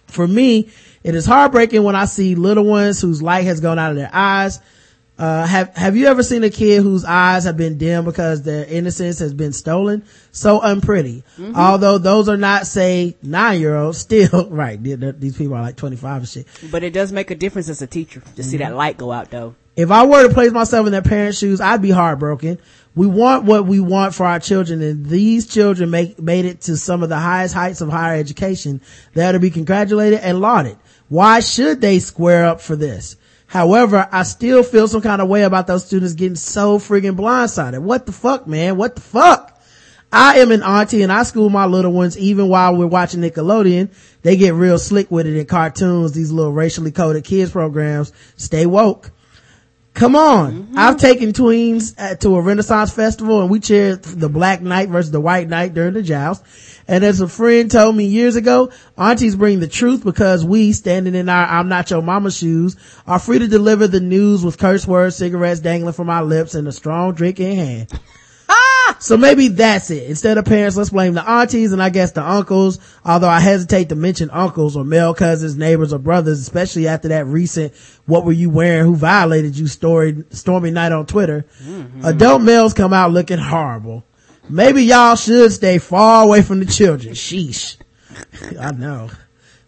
[0.07, 0.69] For me,
[1.03, 4.11] it is heartbreaking when I see little ones whose light has gone out of their
[4.13, 4.61] eyes.
[5.23, 8.65] Uh, have, have you ever seen a kid whose eyes have been dim because their
[8.65, 10.05] innocence has been stolen?
[10.33, 11.23] So unpretty.
[11.55, 15.63] Although those are not, say, nine year olds, still, right, th- th- these people are
[15.63, 16.47] like 25 and shit.
[16.73, 18.71] But it does make a difference as a teacher to see Mm-hmm.
[18.71, 19.55] that light go out though.
[19.77, 22.59] If I were to place myself in their parents' shoes, I'd be heartbroken.
[22.97, 26.77] We want what we want for our children and these children make, made it to
[26.77, 28.81] some of the highest heights of higher education.
[29.15, 30.79] They ought to be congratulated and lauded.
[31.09, 33.15] Why should they square up for this?
[33.53, 37.81] However, I still feel some kind of way about those students getting so friggin' blindsided.
[37.81, 38.79] What the fuck, man?
[38.79, 39.61] What the fuck?
[40.11, 43.91] I am an auntie and I school my little ones even while we're watching Nickelodeon.
[44.23, 48.15] They get real slick with it in cartoons, these little racially coded kids programs.
[48.39, 49.11] Stay woke.
[49.95, 50.53] Come on.
[50.53, 50.79] Mm-hmm.
[50.79, 55.11] I've taken tweens at, to a Renaissance festival and we cheered the black knight versus
[55.11, 56.43] the white knight during the joust.
[56.89, 61.15] And as a friend told me years ago, aunties bring the truth because we, standing
[61.15, 64.87] in our I'm not your mama shoes, are free to deliver the news with curse
[64.87, 68.01] words, cigarettes dangling from our lips and a strong drink in hand.
[68.99, 70.09] So maybe that's it.
[70.09, 73.89] Instead of parents, let's blame the aunties and I guess the uncles, although I hesitate
[73.89, 77.75] to mention uncles or male cousins, neighbors or brothers, especially after that recent
[78.07, 81.47] what were you wearing, who violated you story, stormy night on Twitter.
[82.05, 84.05] Adult males come out looking horrible.
[84.49, 87.15] Maybe y'all should stay far away from the children.
[87.15, 87.77] Sheesh.
[88.61, 89.11] I know.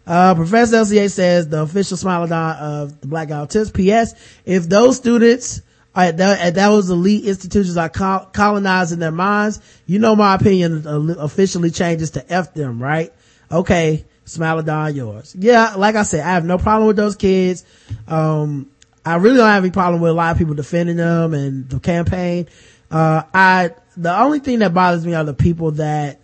[0.05, 3.71] Uh, Professor LCA says the official smilodon of the Black Tips.
[3.71, 4.13] P.S.
[4.45, 5.61] If those students
[5.95, 10.85] at, that, at those elite institutions are col- colonizing their minds, you know my opinion
[11.19, 13.13] officially changes to F them, right?
[13.51, 14.05] Okay.
[14.25, 15.35] Smilodon yours.
[15.37, 17.63] Yeah, like I said, I have no problem with those kids.
[18.07, 18.71] Um,
[19.05, 21.79] I really don't have any problem with a lot of people defending them and the
[21.79, 22.47] campaign.
[22.89, 26.21] Uh, I, the only thing that bothers me are the people that,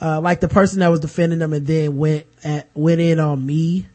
[0.00, 3.46] uh, like the person that was defending them and then went at, went in on
[3.46, 3.86] me.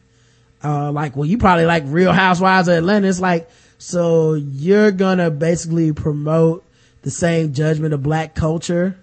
[0.64, 3.06] Uh, like, well, you probably like Real Housewives of Atlanta.
[3.06, 3.50] It's like,
[3.82, 6.64] so you're gonna basically promote
[7.02, 8.96] the same judgment of black culture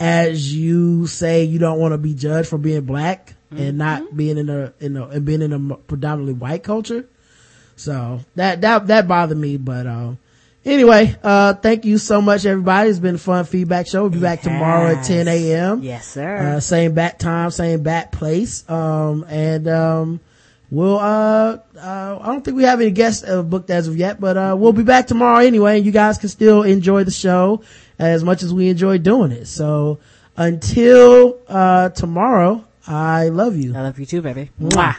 [0.00, 4.38] as you say you don't want to be judged for being black and not being
[4.38, 7.06] in a, in a, and being in a predominantly white culture.
[7.76, 10.18] So that, that, that bothered me, but, um,
[10.64, 12.90] anyway, uh, thank you so much everybody.
[12.90, 14.02] It's been a fun feedback show.
[14.02, 15.82] We'll be back tomorrow at 10 a.m.
[15.82, 16.36] Yes, sir.
[16.56, 18.68] Uh, same bat time, same bat place.
[18.68, 20.20] Um, and, um,
[20.70, 24.20] we'll, uh, uh, I don't think we have any guests uh, booked as of yet,
[24.20, 25.76] but, uh, we'll be back tomorrow anyway.
[25.76, 27.62] And you guys can still enjoy the show
[27.98, 29.46] as much as we enjoy doing it.
[29.46, 29.98] So
[30.36, 33.74] until, uh, tomorrow, I love you.
[33.74, 34.50] I love you too, baby.
[34.60, 34.96] Mwah.